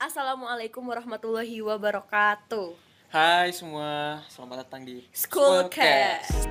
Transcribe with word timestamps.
Assalamualaikum 0.00 0.80
warahmatullahi 0.88 1.60
wabarakatuh. 1.60 2.72
Hai 3.12 3.52
semua, 3.52 4.24
selamat 4.32 4.64
datang 4.64 4.80
di 4.80 5.04
Schoolcast. 5.12 6.48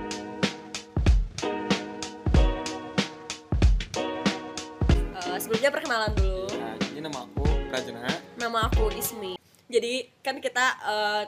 Eh, 5.17 5.37
sebelumnya 5.41 5.73
perkenalan 5.73 6.13
dulu. 6.13 6.45
Nah, 6.61 6.77
jadi 6.77 7.01
nama 7.01 7.25
aku 7.25 7.41
Rajana. 7.73 8.13
Nama 8.37 8.59
aku 8.69 8.93
Ismi. 8.93 9.41
Jadi 9.65 10.13
kan 10.21 10.37
kita 10.37 10.65
eh, 10.85 11.23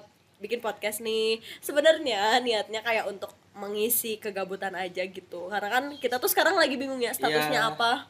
bikin 0.46 0.62
podcast 0.62 1.02
nih. 1.02 1.42
Sebenarnya 1.58 2.38
niatnya 2.38 2.86
kayak 2.86 3.10
untuk 3.10 3.34
mengisi 3.58 4.22
kegabutan 4.22 4.78
aja 4.78 5.02
gitu. 5.10 5.50
Karena 5.50 5.74
kan 5.74 5.98
kita 5.98 6.22
tuh 6.22 6.30
sekarang 6.30 6.54
lagi 6.54 6.78
bingung 6.78 7.02
ya 7.02 7.18
statusnya 7.18 7.66
Iya. 7.66 7.74
apa. 7.74 8.06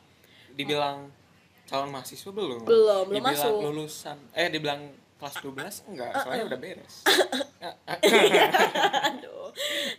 Dibilang 0.51 1.20
calon 1.71 1.89
mahasiswa 1.89 2.29
belum? 2.29 2.61
Belum, 2.61 3.03
belum 3.07 3.15
dibilang 3.15 3.39
masuk. 3.39 3.63
lulusan. 3.63 4.17
Eh, 4.33 4.51
dibilang 4.51 4.81
kelas 5.15 5.35
12 5.39 5.87
enggak, 5.87 6.11
soalnya 6.19 6.43
udah 6.45 6.59
beres. 6.59 6.95
Aduh. 9.07 9.49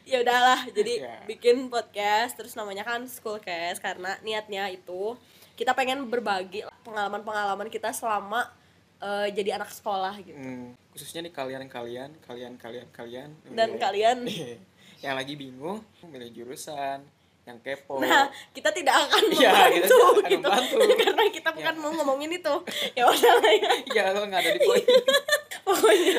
Ya 0.02 0.20
udahlah, 0.20 0.66
jadi 0.68 0.92
Iya. 1.00 1.16
bikin 1.24 1.68
podcast 1.68 2.34
terus 2.34 2.52
namanya 2.52 2.82
kan 2.82 3.04
Schoolcast 3.04 3.78
karena 3.78 4.16
niatnya 4.20 4.68
itu 4.68 5.16
kita 5.54 5.72
pengen 5.72 6.08
berbagi 6.08 6.64
pengalaman-pengalaman 6.82 7.68
kita 7.68 7.92
selama 7.92 8.48
eh, 8.98 9.28
jadi 9.30 9.58
anak 9.58 9.66
sekolah 9.68 10.14
gitu. 10.20 10.36
Hmm, 10.36 10.78
khususnya 10.90 11.22
nih 11.22 11.32
kalian-kalian, 11.32 12.14
kalian-kalian 12.22 12.86
kalian 12.88 13.30
Dan 13.50 13.74
Iya. 13.74 13.80
kalian 13.80 14.18
yang 15.04 15.14
lagi 15.14 15.34
bingung 15.34 15.82
milih 16.04 16.30
jurusan, 16.32 17.02
yang 17.42 17.58
kepo. 17.58 17.98
Nah, 17.98 18.30
kita 18.50 18.70
tidak 18.70 18.94
akan 18.94 19.22
Iya, 19.28 19.50
kita 19.74 19.90
membantu 19.90 20.22
tidak 20.22 20.52
akan 20.54 20.62
gitu. 20.62 20.76
membantu. 20.76 20.76
Karena 21.02 21.22
kita 21.28 21.50
bukan 21.50 21.74
Iya. 21.74 21.82
mau 21.82 21.90
ngomongin 21.92 22.30
itu. 22.32 22.54
Ya 22.94 23.04
udah 23.04 23.32
lah 23.36 23.52
ya. 23.52 23.70
Iya, 23.90 24.04
lo 24.14 24.20
nggak 24.24 24.40
ada 24.40 24.50
di 24.52 24.60
poin. 24.62 24.84
Pokoknya 25.66 26.18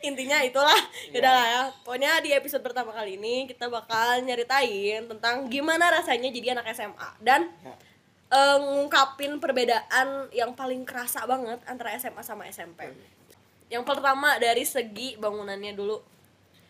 intinya 0.00 0.38
itulah. 0.40 0.80
Iya. 1.08 1.12
Ya 1.12 1.18
udah 1.18 1.32
lah 1.32 1.46
ya. 1.46 1.62
Pokoknya 1.80 2.12
di 2.20 2.30
episode 2.30 2.60
pertama 2.60 2.92
kali 2.92 3.16
ini 3.16 3.44
kita 3.46 3.66
bakal 3.66 4.20
nyeritain 4.20 5.08
tentang 5.08 5.48
gimana 5.48 5.88
rasanya 5.90 6.28
jadi 6.28 6.52
anak 6.52 6.68
SMA 6.70 7.08
dan 7.18 7.48
Ya. 7.60 7.72
eh, 8.30 8.56
ngungkapin 8.60 9.40
perbedaan 9.40 10.28
yang 10.30 10.52
paling 10.52 10.84
kerasa 10.84 11.24
banget 11.24 11.58
antara 11.64 11.96
SMA 11.96 12.20
sama 12.20 12.44
SMP. 12.46 12.84
Yang 13.66 13.84
pertama 13.84 14.36
dari 14.36 14.62
segi 14.62 15.16
bangunannya 15.16 15.72
dulu. 15.72 15.98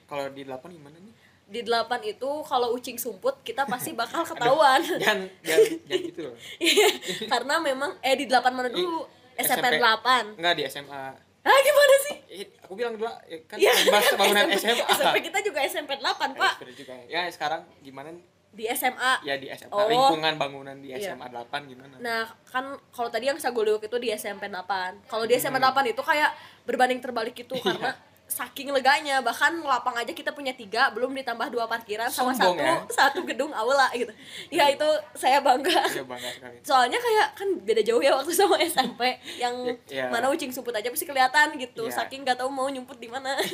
Kalau 0.06 0.30
di 0.30 0.42
8 0.42 0.70
gimana 0.70 0.94
nih? 0.96 1.14
Di 1.50 1.60
8 1.60 1.74
itu 2.06 2.30
kalau 2.40 2.70
ucing 2.70 2.94
sumput 2.94 3.42
kita 3.42 3.66
pasti 3.66 3.90
bakal 3.92 4.22
ketahuan. 4.22 4.78
Jangan, 4.78 5.26
jangan, 5.42 5.66
jangan 5.82 6.06
gitu 6.06 6.20
loh. 6.22 6.34
Iya, 6.56 6.88
Karena 7.26 7.54
memang 7.58 7.98
eh 8.00 8.14
di 8.14 8.24
8 8.24 8.54
mana 8.54 8.70
dulu? 8.70 9.02
SMP, 9.34 9.66
SMP. 9.66 9.82
8. 9.82 10.38
Enggak 10.38 10.54
di 10.54 10.62
SMA. 10.64 11.04
Ah 11.40 11.58
gimana 11.58 11.94
sih? 12.04 12.16
Eh, 12.30 12.46
aku 12.60 12.76
bilang 12.76 12.94
dulu 12.94 13.08
ya, 13.24 13.38
kan 13.48 13.56
Iya. 13.56 13.72
bahas 13.88 14.12
bangunan 14.14 14.46
SMA. 14.54 14.86
SMP 14.86 15.16
kita 15.24 15.38
juga 15.40 15.58
SMP 15.64 15.90
8, 15.96 16.36
Pak. 16.36 16.54
Ya, 16.60 16.70
juga. 16.70 16.94
Ya 17.08 17.20
sekarang 17.26 17.64
gimana? 17.80 18.12
Di 18.50 18.68
SMA. 18.68 19.12
Ya 19.24 19.34
di 19.34 19.48
SMA 19.48 19.72
Oh. 19.72 19.88
lingkungan 19.88 20.36
bangunan 20.36 20.76
di 20.76 20.92
Iya. 20.92 21.16
SMA 21.16 21.26
8 21.26 21.66
gimana? 21.66 21.96
Nah, 21.96 22.22
kan 22.44 22.64
kalau 22.90 23.08
tadi 23.08 23.26
yang 23.26 23.38
Sagoliwuk 23.38 23.80
itu 23.80 23.96
di 23.96 24.12
SMP 24.12 24.46
8. 24.46 25.02
Kalau 25.08 25.24
di 25.24 25.34
SMA 25.34 25.56
Hmm. 25.56 25.66
8 25.66 25.88
itu 25.88 26.02
kayak 26.04 26.30
berbanding 26.62 27.00
terbalik 27.00 27.32
gitu 27.32 27.56
Iya. 27.56 27.64
karena 27.64 27.90
saking 28.31 28.70
leganya 28.70 29.19
bahkan 29.19 29.59
lapang 29.59 29.92
aja 29.92 30.09
kita 30.09 30.31
punya 30.31 30.50
tiga 30.53 30.89
belum 30.89 31.11
ditambah 31.12 31.50
dua 31.50 31.67
parkiran 31.67 32.06
sama 32.06 32.31
satu 32.31 32.55
Sombong 32.55 32.62
ya. 32.62 32.86
satu 32.89 33.20
gedung 33.23 33.50
aula 33.50 33.91
gitu 33.92 34.09
ya 34.48 34.64
itu 34.67 34.86
saya 35.12 35.39
bangga 35.39 35.83
Ya 35.91 36.00
bangga 36.00 36.31
sekali. 36.31 36.56
soalnya 36.69 36.97
kayak 36.97 37.27
kan 37.34 37.48
beda 37.61 37.83
jauh 37.83 37.98
ya 37.98 38.14
waktu 38.14 38.31
sama 38.31 38.56
SMP 38.58 39.03
yang 39.36 39.53
Ya, 39.67 39.75
ya. 39.91 40.05
mana 40.08 40.27
ucing 40.28 40.48
sumput 40.48 40.70
aja 40.73 40.86
pasti 40.86 41.05
kelihatan 41.05 41.58
gitu 41.58 41.84
Ya. 41.84 41.95
saking 41.97 42.23
gak 42.23 42.39
tahu 42.39 42.48
mau 42.48 42.67
nyumput 42.67 42.97
di 42.97 43.06
mana 43.06 43.34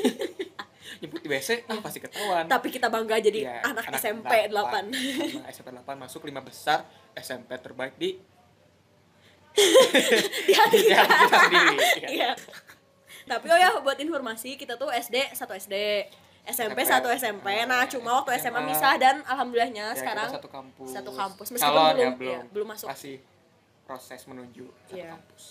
Nyebut 0.96 1.18
di 1.18 1.26
WC 1.26 1.66
ah 1.66 1.80
pasti 1.80 1.98
ketahuan. 1.98 2.46
tapi 2.46 2.68
kita 2.68 2.86
bangga 2.86 3.18
jadi 3.18 3.42
Iya, 3.42 3.58
anak, 3.64 3.90
SMP 3.92 4.46
8 4.46 4.86
Karena 4.86 5.48
SMP 5.48 5.68
8 5.74 5.82
masuk 5.96 6.22
lima 6.22 6.38
besar 6.38 6.84
SMP 7.12 7.56
terbaik 7.56 7.96
di 7.96 8.14
di 10.46 10.52
hati 10.52 10.78
kita 10.84 11.00
sendiri. 11.40 11.76
Iya. 12.06 12.36
Tapi 13.26 13.46
oh 13.50 13.58
ya 13.58 13.70
buat 13.82 13.98
informasi 13.98 14.54
kita 14.54 14.78
tuh 14.78 14.86
SD 14.88 15.34
satu 15.34 15.50
SD, 15.52 15.74
SMP 16.46 16.86
satu 16.86 17.10
SMP. 17.10 17.66
Nah 17.66 17.82
cuma 17.90 18.22
waktu 18.22 18.38
SMA 18.38 18.62
misah 18.62 18.94
dan 18.96 19.18
alhamdulillah 19.26 19.66
Ya, 19.68 19.90
sekarang 19.92 20.30
satu 20.30 20.46
kampus. 20.46 20.88
satu 20.94 21.10
kampus. 21.10 21.46
Meskipun 21.50 21.66
Calon 21.66 21.90
belum, 21.90 21.98
ya, 21.98 22.10
belum, 22.14 22.30
iya, 22.30 22.40
belum 22.54 22.66
masuk. 22.70 22.86
Masih 22.86 23.18
proses 23.82 24.20
menuju 24.24 24.66
satu 24.86 24.94
Iya. 24.94 25.18
kampus. 25.18 25.44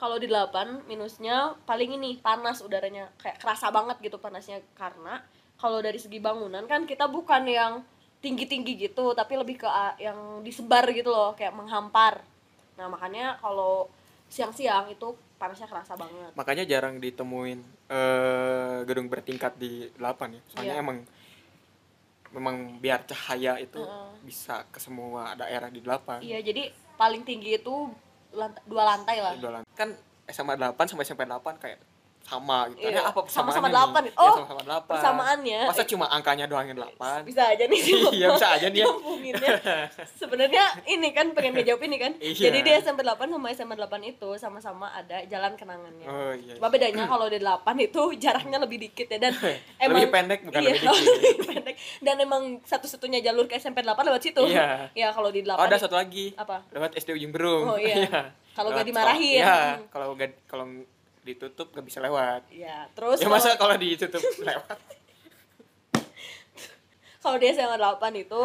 Kalau 0.00 0.16
di 0.16 0.32
8 0.32 0.88
minusnya 0.88 1.36
paling 1.68 1.92
ini 1.92 2.16
panas 2.16 2.64
udaranya 2.64 3.12
kayak 3.20 3.36
kerasa 3.36 3.68
banget 3.68 4.00
gitu 4.00 4.16
panasnya 4.16 4.64
karena 4.72 5.20
kalau 5.60 5.84
dari 5.84 6.00
segi 6.00 6.16
bangunan 6.16 6.64
kan 6.64 6.88
kita 6.88 7.04
bukan 7.04 7.44
yang 7.44 7.84
tinggi-tinggi 8.20 8.80
gitu 8.80 9.12
tapi 9.12 9.36
lebih 9.36 9.60
ke 9.60 9.68
ah, 9.68 9.92
yang 10.00 10.40
disebar 10.40 10.88
gitu 10.88 11.12
loh 11.12 11.36
kayak 11.36 11.52
menghampar. 11.52 12.24
Nah 12.80 12.88
makanya 12.88 13.36
kalau 13.44 13.92
siang-siang 14.32 14.88
itu 14.88 15.12
panasnya 15.40 15.64
kerasa 15.64 15.96
banget. 15.96 16.36
Makanya 16.36 16.64
jarang 16.64 17.00
ditemuin 17.00 17.58
eh, 17.88 18.78
gedung 18.84 19.08
bertingkat 19.08 19.56
di 19.56 19.88
8 19.90 20.04
ya. 20.30 20.40
Soalnya 20.46 20.76
Iya. 20.76 20.82
emang 20.82 20.98
memang 22.30 22.56
biar 22.78 23.02
cahaya 23.04 23.58
itu 23.58 23.80
Heeh. 23.80 24.08
bisa 24.22 24.62
ke 24.68 24.78
semua 24.78 25.34
daerah 25.34 25.66
di 25.66 25.80
8. 25.80 26.20
Iya 26.20 26.38
jadi 26.40 26.68
paling 26.94 27.24
tinggi 27.24 27.56
itu 27.56 27.90
lant- 28.30 28.62
dua 28.62 28.84
lantai 28.86 29.18
lah. 29.18 29.34
Dua 29.34 29.50
lan- 29.56 29.66
Kan 29.72 29.96
SMA 30.28 30.54
8 30.54 30.76
sama 30.86 31.02
SMP 31.02 31.24
8 31.24 31.58
kayak 31.58 31.80
sama 32.30 32.70
gitu. 32.70 32.86
Iya, 32.86 33.02
apa 33.02 33.26
sama-sama 33.26 33.66
nih? 33.66 33.74
8. 33.74 34.06
Iya, 34.06 34.12
Oh, 34.16 34.34
sama-sama 34.38 34.62
8. 34.62 34.86
persamaannya. 34.86 35.60
Masa 35.66 35.82
cuma 35.82 36.06
angkanya 36.06 36.46
doang 36.46 36.62
yang 36.64 36.78
8? 36.78 37.26
Bisa 37.26 37.42
aja 37.44 37.64
nih 37.66 37.80
Iya, 38.14 38.26
bisa 38.30 38.48
aja 38.48 38.68
dia. 38.70 38.84
Ngomponginnya. 38.86 39.50
Sebenarnya 40.14 40.64
ini 40.86 41.10
kan 41.10 41.34
pengen 41.34 41.52
ngejawab 41.52 41.82
ini 41.82 41.96
kan. 41.98 42.12
Iya. 42.16 42.46
Jadi 42.46 42.58
di 42.62 42.70
SMP 42.76 43.02
8 43.02 43.18
sama 43.26 43.46
SMA 43.50 43.74
8 43.74 43.82
itu 44.06 44.28
sama-sama 44.36 44.86
ada 44.90 45.26
jalan 45.26 45.52
kenangannya. 45.54 46.06
Oh 46.06 46.32
iya. 46.32 46.54
Cuma 46.54 46.70
bedanya 46.70 47.04
kalau 47.04 47.26
di 47.26 47.36
8 47.36 47.50
itu 47.80 48.02
jaraknya 48.16 48.58
lebih 48.58 48.78
dikit 48.80 49.06
ya 49.08 49.18
dan 49.18 49.34
Lebih 49.90 50.06
pendek, 50.08 50.40
bukan 50.46 50.60
iya, 50.60 50.70
lebih 50.70 50.86
dikit. 50.86 51.10
lebih 51.18 51.46
pendek. 51.50 51.74
Dan 51.98 52.16
emang 52.16 52.42
satu-satunya 52.62 53.18
jalur 53.20 53.44
ke 53.44 53.58
SMP 53.58 53.82
8 53.82 53.98
lewat 54.00 54.22
situ. 54.22 54.42
Iya. 54.46 54.86
Ya 54.94 55.10
kalau 55.10 55.28
di 55.28 55.42
8 55.42 55.58
Oh, 55.58 55.66
ada 55.66 55.76
satu 55.76 55.98
lagi. 55.98 56.30
apa? 56.36 56.62
Lewat 56.70 56.94
SD 56.94 57.10
Ujung 57.12 57.34
Berung. 57.34 57.64
Oh, 57.66 57.74
iya. 57.74 58.30
Kalau 58.50 58.70
nggak 58.70 58.82
Lewat 58.82 58.90
dimarahin. 58.92 59.40
Iya, 59.40 59.58
kalau 59.88 60.14
nggak 60.14 60.30
kalau 60.46 60.64
ditutup 61.22 61.68
nggak 61.70 61.84
bisa 61.84 61.98
lewat. 61.98 62.42
Ya, 62.50 62.88
terus 62.90 63.16
Ya 63.16 63.24
kalau- 63.24 63.36
masa 63.36 63.54
kalau 63.54 63.74
ditutup 63.74 64.22
lewat? 64.48 64.78
kalau 67.20 67.36
di 67.36 67.46
SMA 67.48 67.76
8 67.76 68.00
itu 68.16 68.42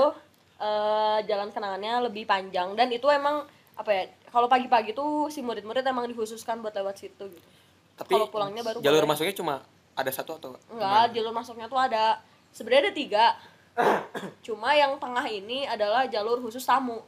eh, 0.57 1.17
jalan 1.23 1.49
kenangannya 1.49 2.03
lebih 2.03 2.23
panjang 2.23 2.73
dan 2.73 2.87
itu 2.89 3.07
emang 3.07 3.43
apa 3.75 3.89
ya 3.89 4.03
kalau 4.29 4.47
pagi-pagi 4.47 4.91
tuh 4.91 5.27
si 5.27 5.39
murid-murid 5.39 5.83
emang 5.83 6.07
dikhususkan 6.07 6.59
buat 6.59 6.71
lewat 6.73 6.95
situ 6.97 7.25
gitu 7.25 7.49
Tapi 7.95 8.11
Kalau 8.11 8.27
pulangnya 8.27 8.59
baru 8.61 8.79
jalur 8.79 9.01
boleh. 9.01 9.09
masuknya 9.09 9.31
cuma 9.33 9.55
ada 9.93 10.11
satu 10.11 10.35
atau 10.35 10.51
enggak 10.67 10.71
gimana? 11.01 11.11
jalur 11.11 11.33
masuknya 11.33 11.65
tuh 11.65 11.79
ada 11.81 12.19
sebenarnya 12.51 12.81
ada 12.81 12.93
tiga 12.93 13.25
cuma 14.45 14.71
yang 14.73 14.95
tengah 14.95 15.23
ini 15.25 15.63
adalah 15.65 16.03
jalur 16.05 16.39
khusus 16.39 16.59
tamu 16.61 16.99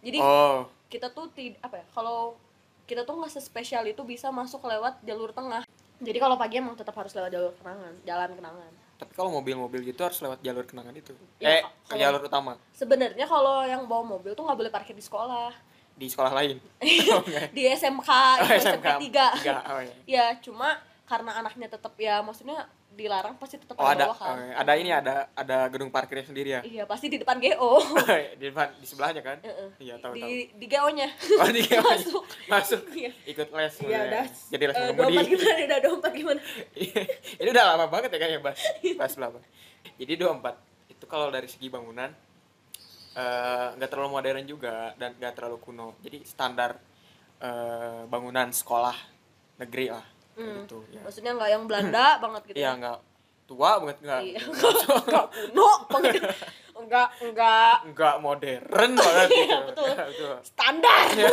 jadi 0.00 0.20
Oh, 0.20 0.68
kita 0.86 1.08
tuh 1.08 1.28
tid 1.30 1.56
apa 1.58 1.80
ya 1.80 1.86
kalau 1.90 2.36
kita 2.84 3.02
tuh 3.08 3.16
nggak 3.16 3.32
sespesial 3.32 3.84
itu 3.88 4.02
bisa 4.04 4.28
masuk 4.28 4.64
lewat 4.64 5.00
jalur 5.04 5.32
tengah 5.32 5.64
jadi 6.00 6.18
kalau 6.20 6.36
pagi 6.36 6.60
emang 6.60 6.76
tetap 6.76 6.92
harus 6.96 7.12
lewat 7.16 7.30
jalur 7.32 7.52
kenangan 7.56 7.94
jalan 8.04 8.30
kenangan 8.36 8.72
tapi 8.94 9.12
kalau 9.18 9.30
mobil-mobil 9.34 9.82
gitu 9.82 10.00
harus 10.06 10.22
lewat 10.22 10.38
jalur 10.38 10.62
kenangan 10.62 10.94
itu. 10.94 11.10
Ya, 11.42 11.58
eh, 11.58 11.62
ke 11.90 11.98
jalur 11.98 12.22
utama 12.22 12.54
sebenarnya 12.70 13.26
kalau 13.26 13.66
yang 13.66 13.82
bawa 13.90 14.06
mobil 14.06 14.32
tuh 14.38 14.46
nggak 14.46 14.58
boleh 14.58 14.70
parkir 14.70 14.94
di 14.94 15.02
sekolah 15.02 15.50
di 15.94 16.06
sekolah 16.10 16.32
lain. 16.34 16.58
Oh, 17.14 17.22
di 17.54 17.62
SMK 17.70 18.10
Oh, 18.42 18.50
SMK 18.50 18.86
3 18.98 19.02
Tiga. 19.02 19.26
Oh, 19.70 19.78
iya. 19.78 19.94
ya 20.06 20.26
cuma 20.42 20.78
karena 21.04 21.36
anaknya 21.36 21.68
tetap 21.68 21.92
ya 21.94 22.18
maksudnya 22.18 22.64
dilarang 22.88 23.34
pasti 23.34 23.58
tetap 23.58 23.74
Oh, 23.74 23.84
ada 23.84 24.06
bawa 24.06 24.16
kan 24.16 24.28
oh, 24.30 24.38
iya. 24.40 24.54
ada 24.56 24.72
ini 24.74 24.88
ada 24.88 25.14
ada 25.32 25.68
gedung 25.68 25.90
parkirnya 25.90 26.24
sendiri 26.24 26.48
ya. 26.48 26.60
iya 26.62 26.84
pasti 26.84 27.06
di 27.06 27.18
depan 27.18 27.36
GO 27.36 27.70
di 28.40 28.44
depan 28.46 28.72
di 28.72 28.86
sebelahnya 28.86 29.20
kan? 29.20 29.36
Iya, 29.76 29.98
tahu 29.98 30.14
tahu. 30.14 30.24
di 30.24 30.48
di 30.54 30.66
GO 30.66 30.88
nya 30.90 31.10
Oh, 31.36 31.50
di 31.50 31.60
Masuk. 31.60 32.24
Masuk. 32.46 32.80
Iya. 32.90 33.10
Ikut 33.26 33.48
les. 33.50 33.74
Iya, 33.76 33.90
ya. 33.90 34.00
udah. 34.06 34.24
Jadi 34.48 34.62
les 34.62 34.74
Eh, 34.74 34.82
mengemudi. 34.86 35.12
dompet 35.12 35.26
gimana 35.28 35.60
udah 35.60 35.80
dompet 35.82 36.12
gimana 36.14 36.40
Iya. 36.86 37.00
ini 37.36 37.48
udah 37.50 37.64
lama 37.66 37.86
banget 37.90 38.10
ya 38.10 38.18
kan 38.18 38.28
ya 38.30 38.40
bahas 38.40 38.60
bahas 38.94 39.12
berapa 39.14 39.38
jadi 39.94 40.12
24 40.16 40.56
itu 40.88 41.04
kalau 41.04 41.28
dari 41.28 41.46
segi 41.46 41.68
bangunan 41.68 42.10
eh, 43.12 43.66
nggak 43.74 43.90
terlalu 43.90 44.10
modern 44.12 44.44
juga 44.44 44.94
dan 44.94 45.12
nggak 45.14 45.34
terlalu 45.34 45.58
kuno 45.58 45.98
jadi 46.00 46.22
standar 46.22 46.78
eh, 47.38 48.02
bangunan 48.06 48.48
sekolah 48.50 48.94
negeri 49.56 49.90
lah 49.90 50.06
Hmm. 50.34 50.66
gitu 50.66 50.78
ya 50.90 51.00
maksudnya 51.02 51.32
nggak 51.34 51.50
yang 51.50 51.64
Belanda 51.64 52.06
banget 52.18 52.42
gitu 52.50 52.56
iya 52.58 52.70
nggak 52.74 52.98
tua 53.44 53.70
banget 53.78 53.98
nggak 54.02 54.20
Iya. 54.24 54.40
nggak 55.06 55.26
kuno 55.30 55.68
banget 55.86 56.22
enggak 56.74 57.08
enggak 57.20 57.74
nggak 57.90 58.14
modern 58.18 58.90
banget 58.94 59.28
gitu 59.28 59.40
Iya, 59.40 59.58
betul. 59.64 59.86
Betul. 59.94 60.34
standar 60.42 61.04
Ya, 61.12 61.30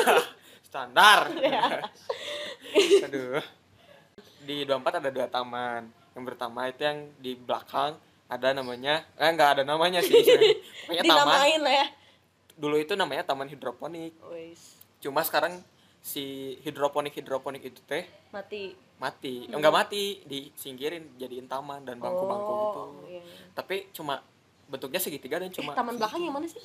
standar 0.61 1.19
Iya. 1.33 1.63
Aduh. 3.05 3.41
Di 4.41 4.65
24 4.65 4.99
ada 4.99 5.09
dua 5.09 5.27
taman. 5.27 5.85
Yang 6.11 6.23
pertama 6.27 6.65
itu 6.65 6.81
yang 6.81 6.99
di 7.17 7.35
belakang 7.35 7.93
ada 8.25 8.47
namanya 8.51 9.03
eh 9.13 9.27
nggak 9.27 9.49
ada 9.59 9.63
namanya 9.63 9.99
sih. 9.99 10.15
Pokoknya 10.87 11.03
taman. 11.03 11.25
Dinamain 11.27 11.59
lah 11.61 11.73
ya. 11.75 11.87
Dulu 12.55 12.75
itu 12.75 12.93
namanya 12.95 13.23
taman 13.23 13.47
hidroponik. 13.47 14.13
Wis. 14.29 14.77
Cuma 14.99 15.21
sekarang 15.21 15.59
si 16.01 16.23
hidroponik 16.59 17.13
hidroponik 17.13 17.61
itu 17.63 17.79
teh 17.83 18.03
Mati. 18.29 18.73
mati. 18.97 19.45
Enggak 19.47 19.69
mati, 19.71 20.21
disingkirin 20.23 21.15
jadiin 21.15 21.45
taman 21.45 21.81
dan 21.81 21.97
bangku-bangku 21.97 22.51
gitu. 22.59 22.81
Oh, 22.81 23.05
iya. 23.05 23.21
Tapi 23.51 23.89
cuma 23.91 24.21
bentuknya 24.65 24.97
segitiga 24.97 25.37
dan 25.37 25.47
Eh, 25.47 25.55
cuma 25.55 25.71
taman 25.71 25.95
belakang 25.95 26.21
yang 26.21 26.33
mana 26.33 26.45
sih? 26.45 26.57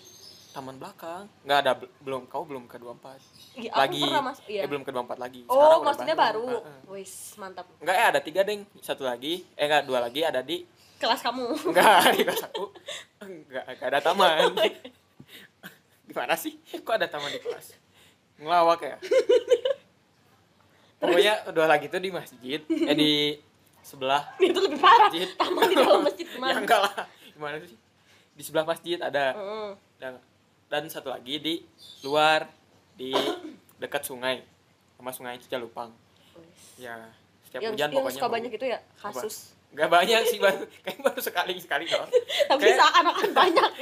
taman 0.48 0.72
belakang 0.74 1.28
nggak 1.44 1.58
ada 1.58 1.72
bel- 1.74 1.92
belum 2.00 2.22
kau 2.24 2.40
belum 2.42 2.64
ke 2.64 2.80
24 2.80 3.20
Iya, 3.54 3.68
aku 3.68 3.76
lagi 3.78 4.00
pernah 4.00 4.24
mas- 4.24 4.40
iya. 4.46 4.64
eh 4.64 4.66
belum 4.66 4.82
ke 4.82 4.90
24 4.90 5.20
lagi 5.20 5.40
Oh, 5.42 5.52
Sekarang 5.52 5.68
udah 5.76 5.84
maksudnya 5.84 6.16
baru. 6.16 6.44
Heeh. 6.48 6.78
Wis, 6.88 7.12
mantap. 7.36 7.66
enggak 7.76 7.92
ya 7.94 8.04
ada 8.08 8.20
tiga 8.20 8.40
deng 8.40 8.64
satu 8.78 9.04
lagi 9.04 9.44
eh 9.52 9.64
enggak 9.64 9.84
dua 9.84 10.00
lagi 10.00 10.20
ada 10.22 10.40
di 10.40 10.64
Kelas 10.96 11.20
kamu. 11.20 11.44
enggak 11.66 12.00
di 12.16 12.20
kelas 12.22 12.42
aku 12.46 12.64
enggak 13.20 13.64
enggak 13.68 13.84
ada 13.86 14.00
taman 14.00 14.48
gimana 16.08 16.34
sih 16.34 16.54
kok 16.78 16.94
ada 16.94 17.04
taman 17.06 17.28
di 17.28 17.40
kelas 17.42 17.66
ngelawak 18.38 18.80
ya? 18.82 18.96
Pokoknya 21.00 21.34
dua 21.52 21.66
lagi 21.68 21.86
tuh 21.86 22.00
di 22.00 22.08
masjid 22.08 22.60
eh 22.64 22.96
di 22.96 23.12
sebelah 23.80 24.32
itu 24.42 24.58
lebih 24.58 24.80
parah. 24.80 25.08
masjid. 25.08 25.28
Taman 25.36 25.64
di 25.64 25.74
dalam 25.76 26.00
masjid 26.02 26.26
ya 26.30 26.34
gimana? 26.34 26.58
enggak 26.58 26.80
lah. 26.82 26.94
Gimana 27.32 27.56
sih? 27.62 27.78
Di 28.36 28.42
sebelah 28.42 28.66
masjid 28.66 28.98
ada. 28.98 29.32
Heeh. 29.32 29.70
dan 29.96 30.12
dan 30.66 30.82
satu 30.90 31.08
lagi 31.08 31.38
di 31.38 31.54
luar 32.02 32.48
di 32.96 33.12
dekat 33.76 34.04
sungai. 34.04 34.42
Sama 34.96 35.12
sungai 35.12 35.36
Cicalupang. 35.38 35.92
Ya 36.76 37.12
setiap 37.44 37.60
Yang, 37.62 37.72
hujan 37.76 37.88
yang 37.88 37.96
pokoknya 38.00 38.16
suka 38.16 38.28
banyak 38.28 38.52
itu 38.52 38.66
ya? 38.66 38.78
kasus. 38.98 39.55
Nggak 39.76 39.86
banyak 39.86 40.20
sih 40.24 40.38
baru 40.38 40.62
kayak 40.80 40.98
baru 40.98 41.20
sekali 41.20 41.52
sekali 41.56 41.84
doang. 41.84 42.08
Tapi 42.48 42.60
Kayak- 42.62 42.78
seakan-akan 42.80 43.30
banyak. 43.30 43.70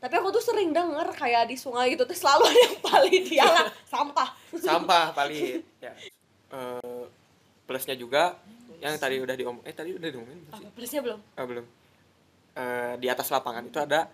Tapi 0.00 0.14
aku 0.16 0.28
tuh 0.32 0.42
sering 0.42 0.72
denger 0.72 1.06
kayak 1.12 1.44
di 1.44 1.54
sungai 1.54 1.92
gitu 1.92 2.02
tuh 2.02 2.16
selalu 2.16 2.42
ada 2.46 2.58
yang 2.58 2.76
paling 2.80 3.14
dialah 3.22 3.66
sampah. 3.92 4.28
sampah 4.56 5.04
paling 5.12 5.60
ya. 5.76 5.92
Eh, 6.50 7.04
plusnya 7.62 7.94
juga 7.94 8.34
yang 8.80 8.96
tadi 8.96 9.20
udah 9.20 9.36
diomong 9.36 9.62
eh 9.62 9.70
tadi 9.70 9.92
udah 9.92 10.08
diomongin 10.08 10.40
belum 10.40 10.52
sih? 10.56 10.66
Plusnya 10.72 11.00
belum? 11.04 11.18
Ah, 11.36 11.44
belum. 11.44 11.64
Eh, 12.50 12.92
di 12.96 13.06
atas 13.06 13.28
lapangan 13.28 13.62
itu 13.62 13.76
ada 13.76 14.08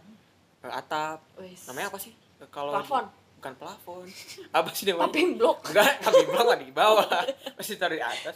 eh, 0.61 0.73
atap. 0.75 1.23
Namanya 1.71 1.87
apa 1.88 1.97
sih? 1.97 2.12
Eh, 2.12 2.49
kalau 2.50 2.75
Plafon. 2.75 3.06
bukan 3.38 3.53
plafon. 3.55 4.05
Apa 4.50 4.69
sih 4.75 4.85
namanya? 4.85 5.06
Paping 5.06 5.38
blok. 5.38 5.62
enggak 5.71 6.03
tapi 6.03 6.21
belum 6.27 6.59
di 6.59 6.75
bawah. 6.75 7.06
Masih 7.55 7.79
taruh 7.79 7.94
di 7.94 8.03
atas. 8.03 8.35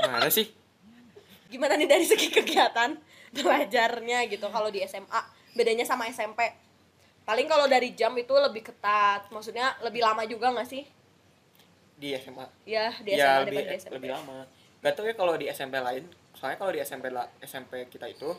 Mana 0.00 0.30
sih 0.30 0.46
Gimana 1.46 1.74
nih 1.74 1.86
dari 1.86 2.02
segi 2.02 2.28
kegiatan 2.28 2.96
belajarnya 3.32 4.26
gitu 4.26 4.46
kalau 4.48 4.68
di 4.68 4.80
SMA 4.82 5.20
bedanya 5.52 5.82
sama 5.82 6.08
SMP? 6.08 6.40
Paling 7.24 7.46
kalau 7.46 7.64
dari 7.64 7.92
jam 7.92 8.12
itu 8.14 8.32
lebih 8.32 8.60
ketat, 8.62 9.28
maksudnya 9.28 9.72
lebih 9.80 10.00
lama 10.00 10.24
juga 10.24 10.50
nggak 10.50 10.68
sih? 10.68 10.84
di 11.94 12.10
SMA 12.12 12.42
Ya 12.64 12.90
di 12.98 13.14
ya 13.14 13.38
SMA 13.38 13.38
lebih 13.40 13.54
daripada 13.54 13.70
di 13.70 13.78
SMP. 13.78 13.94
lebih 13.94 14.10
lama 14.10 14.38
gak 14.82 14.92
tau 14.92 15.06
ya 15.06 15.14
kalau 15.14 15.34
di 15.34 15.46
SMP 15.46 15.78
lain 15.78 16.04
soalnya 16.34 16.58
kalau 16.58 16.68
di 16.68 16.82
SMP 16.82 17.06
la- 17.08 17.30
SMP 17.40 17.86
kita 17.86 18.04
itu 18.04 18.34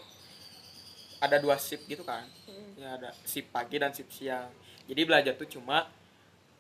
ada 1.17 1.39
dua 1.39 1.55
shift 1.55 1.87
gitu 1.87 2.03
kan 2.03 2.27
Hmm. 2.45 2.75
ya 2.75 2.99
ada 2.99 3.09
shift 3.23 3.49
pagi 3.49 3.79
dan 3.79 3.89
shift 3.89 4.11
siang 4.11 4.51
jadi 4.85 5.01
belajar 5.01 5.33
tuh 5.33 5.47
cuma 5.47 5.87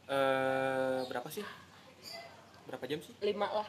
eh 0.07 1.03
berapa 1.03 1.27
sih 1.27 1.43
berapa 2.65 2.87
jam 2.87 2.97
sih 2.97 3.13
Lima 3.19 3.51
lah, 3.51 3.67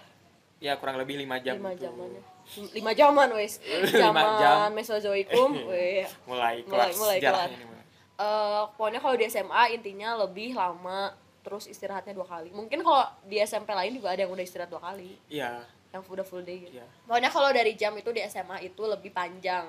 ya 0.56 0.78
kurang 0.78 0.96
lebih 0.96 1.19
lima 1.19 1.37
jam 1.37 1.58
lima 1.58 1.75
gitu. 1.75 1.90
jaman. 1.90 2.23
Lima 2.72 2.93
jaman 2.93 3.28
wes. 3.32 3.58
Zaman 3.93 4.70
Mesozoikum, 4.70 5.50
weh. 5.70 6.06
mulai 6.25 6.62
Mulai- 6.62 6.94
mulai 6.94 7.19
kelar. 7.19 7.50
mulai. 7.50 7.84
Eh, 8.16 8.62
pokoknya 8.75 8.98
kalau 8.98 9.12
di 9.12 9.26
SMA 9.26 9.62
intinya 9.70 10.16
lebih 10.16 10.52
lama 10.52 11.12
terus 11.43 11.66
istirahatnya 11.66 12.10
dua 12.10 12.25
kali. 12.25 12.48
Mungkin 12.48 12.81
kalau 12.81 13.04
di 13.22 13.38
SMP 13.38 13.70
lain 13.70 13.93
juga 13.93 14.10
ada 14.10 14.22
yang 14.22 14.32
udah 14.32 14.40
istirahat 14.40 14.66
dua 14.66 14.81
kali. 14.81 15.14
Iya. 15.28 15.62
Yang 15.90 16.02
udah 16.08 16.25
full 16.25 16.40
day 16.40 16.58
gitu. 16.60 16.76
Iya. 16.76 16.87
Pokoknya 17.04 17.28
kalau 17.28 17.50
dari 17.50 17.72
jam 17.72 17.93
itu 17.93 18.10
di 18.10 18.25
SMA 18.25 18.62
itu 18.62 18.82
lebih 18.82 19.10
panjang. 19.10 19.69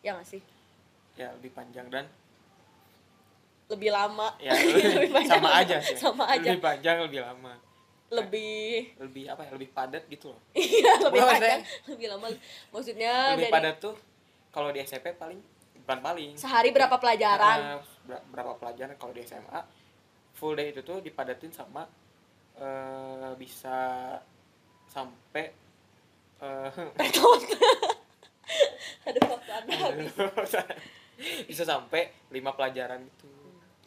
Ya 0.00 0.14
nggak 0.14 0.24
sih? 0.26 0.40
Ya 1.14 1.34
lebih 1.34 1.50
panjang 1.50 1.90
dan 1.90 2.06
lebih 3.68 3.90
lama. 3.90 4.32
Ya 4.38 4.54
Lebih 4.56 5.10
panjang. 5.10 5.32
sama 5.34 5.50
aja 5.54 5.76
sih. 5.78 5.96
Sama 5.96 6.24
aja. 6.24 6.48
lebih 6.48 6.62
panjang 6.62 6.96
lebih 7.02 7.20
lama 7.20 7.52
lebih 8.08 8.96
lebih 8.96 9.24
apa 9.28 9.44
ya? 9.44 9.50
Lebih 9.52 9.68
padat 9.72 10.04
gitu 10.08 10.32
loh. 10.32 10.40
Iya 10.56 10.92
lebih 11.04 11.20
Bukan, 11.20 11.32
panjang 11.36 11.62
lebih 11.92 12.06
lama. 12.08 12.26
Maksudnya 12.72 13.14
lebih 13.36 13.48
dari 13.48 13.54
padat 13.54 13.76
tuh 13.78 13.94
kalau 14.48 14.72
di 14.72 14.80
SMP 14.80 15.12
paling 15.12 15.40
bukan 15.84 15.98
paling. 16.00 16.30
Sehari 16.36 16.72
berapa 16.72 16.96
pelajaran? 16.96 17.58
Nah, 17.60 17.76
ber- 18.08 18.24
berapa 18.32 18.52
pelajaran 18.56 18.96
kalau 18.96 19.12
di 19.12 19.24
SMA 19.24 19.60
full 20.32 20.56
day 20.56 20.72
itu 20.72 20.80
tuh 20.80 21.04
dipadatin 21.04 21.52
sama 21.52 21.84
eh, 22.56 23.32
bisa 23.36 23.76
sampai 24.88 25.44
eh, 26.40 26.70
aduh 29.08 29.26
waktu 29.28 29.50
anda 29.52 29.72
habis. 29.76 30.12
Bisa 31.44 31.66
sampai 31.66 32.08
lima 32.30 32.54
pelajaran 32.54 33.02
itu 33.02 33.28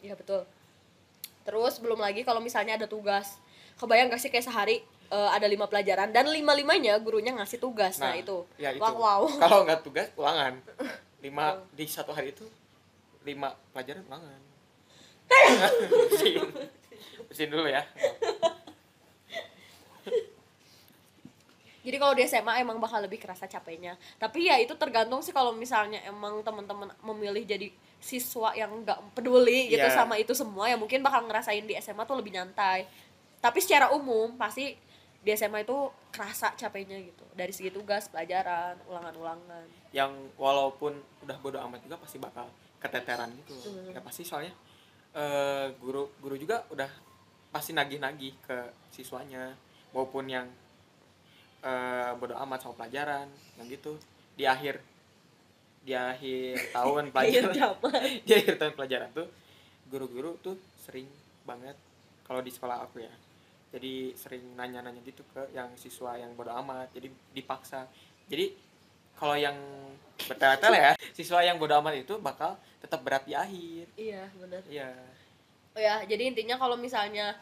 Iya 0.02 0.18
betul. 0.18 0.42
Terus 1.42 1.78
belum 1.78 1.98
lagi 1.98 2.22
kalau 2.22 2.42
misalnya 2.42 2.74
ada 2.78 2.86
tugas, 2.90 3.38
kebayang 3.76 4.08
gak 4.08 4.20
sih 4.20 4.28
kayak 4.28 4.46
sehari 4.46 4.80
eh, 5.08 5.30
ada 5.30 5.44
lima 5.44 5.68
pelajaran 5.68 6.08
dan 6.10 6.28
lima 6.28 6.52
limanya 6.52 6.96
gurunya 6.98 7.32
ngasih 7.36 7.60
tugas. 7.60 8.00
Nah, 8.00 8.16
itu. 8.16 8.44
ya 8.56 8.72
itu 8.72 8.80
Wow, 8.80 8.96
wow. 8.96 9.22
kalau 9.42 9.64
nggak 9.64 9.80
tugas 9.82 10.08
ulangan 10.16 10.56
lima 11.20 11.60
di 11.70 11.84
satu 11.86 12.10
hari 12.10 12.32
itu 12.34 12.42
lima 13.22 13.54
pelajaran 13.70 14.02
ulangan 14.10 14.40
bersihin 16.10 16.50
bersihin 17.30 17.50
dulu 17.54 17.70
ya 17.70 17.86
Jadi 21.82 21.96
kalau 21.98 22.14
di 22.14 22.22
SMA 22.22 22.62
emang 22.62 22.78
bakal 22.78 23.02
lebih 23.02 23.18
kerasa 23.18 23.50
capeknya. 23.50 23.98
Tapi 24.14 24.46
ya 24.46 24.54
itu 24.62 24.70
tergantung 24.78 25.18
sih 25.18 25.34
kalau 25.34 25.50
misalnya 25.50 25.98
emang 26.06 26.38
teman-teman 26.46 26.94
memilih 27.02 27.42
jadi 27.42 27.74
siswa 27.98 28.54
yang 28.54 28.86
nggak 28.86 29.18
peduli 29.18 29.66
gitu 29.66 29.82
Iya. 29.82 29.90
sama 29.90 30.14
itu 30.14 30.30
semua 30.30 30.70
ya 30.70 30.78
mungkin 30.78 31.02
bakal 31.02 31.26
ngerasain 31.26 31.66
di 31.66 31.74
SMA 31.82 32.06
tuh 32.06 32.22
lebih 32.22 32.38
nyantai. 32.38 32.86
Tapi 33.42 33.58
secara 33.58 33.90
umum 33.90 34.38
pasti 34.38 34.70
di 35.18 35.30
SMA 35.32 35.62
itu 35.62 35.74
kerasa 36.08 36.54
capeknya 36.54 36.98
gitu. 36.98 37.26
Dari 37.32 37.50
segi 37.50 37.68
tugas, 37.68 38.06
pelajaran, 38.06 38.78
ulangan-ulangan. 38.86 39.66
yang 39.92 40.08
walaupun 40.34 40.94
udah 41.20 41.36
bodo 41.36 41.58
amat 41.60 41.82
juga 41.82 41.98
pasti 41.98 42.16
bakal 42.16 42.48
keteteran 42.78 43.28
gitu 43.36 43.52
Hmm. 43.60 43.92
ya 43.92 44.00
pasti 44.00 44.22
soalnya 44.22 44.50
eh, 45.12 45.68
guru 45.76 46.08
guru 46.16 46.34
juga 46.34 46.64
udah 46.68 46.88
pasti 47.48 47.70
nagih-nagih 47.70 48.32
ke 48.40 48.58
siswanya 48.88 49.52
maupun 49.92 50.24
yang 50.26 50.48
eh, 51.60 52.10
bodo 52.16 52.34
amat 52.38 52.58
sama 52.62 52.74
pelajaran 52.74 53.28
yang 53.54 53.66
gitu 53.68 53.94
di 54.32 54.44
akhir 54.44 54.80
di 55.82 55.92
akhir 55.92 56.56
tahun 56.76 57.12
pelajaran 57.12 57.52
di 58.26 58.32
akhir 58.32 58.54
tahun 58.56 58.72
pelajaran 58.72 59.08
tuh 59.12 59.28
guru-guru 59.86 60.40
tuh 60.40 60.56
sering 60.80 61.06
banget 61.44 61.76
kalau 62.24 62.40
di 62.40 62.48
sekolah 62.48 62.80
aku 62.82 63.04
ya 63.04 63.12
jadi 63.72 64.12
sering 64.14 64.44
nanya-nanya 64.54 65.00
gitu 65.02 65.24
ke 65.32 65.48
yang 65.56 65.72
siswa 65.74 66.14
yang 66.14 66.36
bodo 66.36 66.52
amat 66.60 66.92
jadi 66.92 67.08
dipaksa 67.32 67.88
jadi 68.28 68.52
kalau 69.16 69.34
yang 69.34 69.56
bertele-tele 70.20 70.78
ya 70.78 70.92
siswa 71.16 71.40
yang 71.40 71.56
bodo 71.56 71.72
amat 71.80 72.04
itu 72.04 72.14
bakal 72.20 72.54
tetap 72.78 73.00
berat 73.00 73.24
di 73.24 73.32
akhir 73.32 73.86
Iya, 73.96 74.28
benar. 74.36 74.62
iya 74.68 74.92
Oh 75.72 75.80
ya, 75.80 76.04
jadi 76.04 76.28
intinya 76.28 76.60
kalau 76.60 76.76
misalnya 76.76 77.32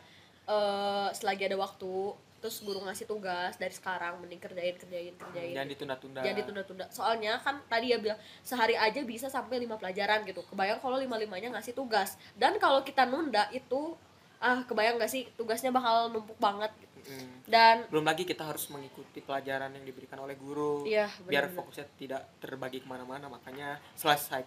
eh 0.46 1.08
selagi 1.10 1.50
ada 1.50 1.58
waktu, 1.58 2.14
terus 2.38 2.62
guru 2.62 2.78
ngasih 2.86 3.10
tugas 3.10 3.58
dari 3.58 3.74
sekarang 3.74 4.22
mending 4.22 4.38
kerjain 4.38 4.78
kerjain 4.78 5.14
kerjain. 5.18 5.50
jangan 5.50 5.66
ditunda-tunda 5.66 6.20
Jangan 6.22 6.38
ditunda-tunda. 6.38 6.84
Soalnya 6.94 7.42
kan 7.42 7.58
tadi 7.66 7.90
ya 7.90 7.98
bilang 7.98 8.16
sehari 8.46 8.78
aja 8.78 9.02
bisa 9.02 9.26
sampai 9.26 9.58
lima 9.58 9.74
pelajaran 9.76 10.22
gitu. 10.24 10.46
Kebayang 10.46 10.78
kalau 10.78 11.02
lima-limanya 11.02 11.58
ngasih 11.58 11.74
tugas. 11.74 12.14
Dan 12.38 12.54
kalau 12.62 12.86
kita 12.86 13.02
nunda 13.02 13.50
itu 13.50 13.98
ah 14.40 14.64
kebayang 14.64 14.96
gak 14.96 15.08
sih 15.08 15.28
tugasnya 15.34 15.68
bakal 15.68 16.08
numpuk 16.08 16.36
banget 16.36 16.72
gitu. 16.74 16.88
Mm. 17.06 17.28
Dan 17.44 17.76
belum 17.86 18.02
lagi 18.02 18.24
kita 18.24 18.40
harus 18.42 18.68
mengikuti 18.68 19.20
pelajaran 19.20 19.68
yang 19.70 19.82
diberikan 19.82 20.16
oleh 20.18 20.34
guru 20.34 20.84
iya 20.84 21.08
biar 21.22 21.46
benar. 21.46 21.56
fokusnya 21.56 21.86
tidak 21.94 22.22
terbagi 22.38 22.80
ke 22.80 22.86
mana-mana 22.86 23.26
makanya 23.26 23.76
selesai 23.94 24.44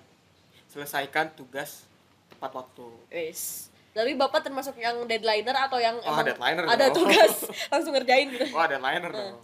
selesaikan 0.67 1.33
tugas 1.33 1.85
tepat 2.27 2.51
waktu 2.55 2.85
Wis. 3.09 3.69
Tapi 3.93 4.17
Bapak 4.17 4.41
termasuk 4.41 4.73
yang 4.75 5.05
deadlineer 5.05 5.53
atau 5.55 5.77
yang 5.77 5.93
Oh, 5.99 6.17
deadlineer 6.19 6.65
ada 6.65 6.89
dong. 6.89 6.97
tugas 6.99 7.45
langsung 7.71 7.93
ngerjain 7.93 8.27
gitu. 8.27 8.45
wah 8.49 8.65
ada 8.65 8.77
liner 8.77 9.09
dong 9.09 9.37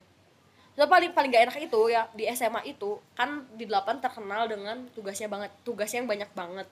So, 0.71 0.87
paling 0.87 1.11
paling 1.11 1.27
gak 1.27 1.43
enak 1.45 1.57
itu 1.59 1.91
ya 1.91 2.07
di 2.09 2.23
SMA 2.29 2.63
itu 2.65 3.03
kan 3.11 3.43
di 3.51 3.67
8 3.67 3.99
terkenal 3.99 4.47
dengan 4.47 4.87
tugasnya 4.89 5.27
banget 5.27 5.51
tugasnya 5.61 5.99
yang 5.99 6.07
banyak 6.07 6.31
banget 6.31 6.67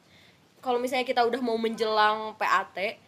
kalau 0.58 0.80
misalnya 0.80 1.04
kita 1.04 1.22
udah 1.22 1.44
mau 1.44 1.60
menjelang 1.60 2.32
PAT 2.34 3.04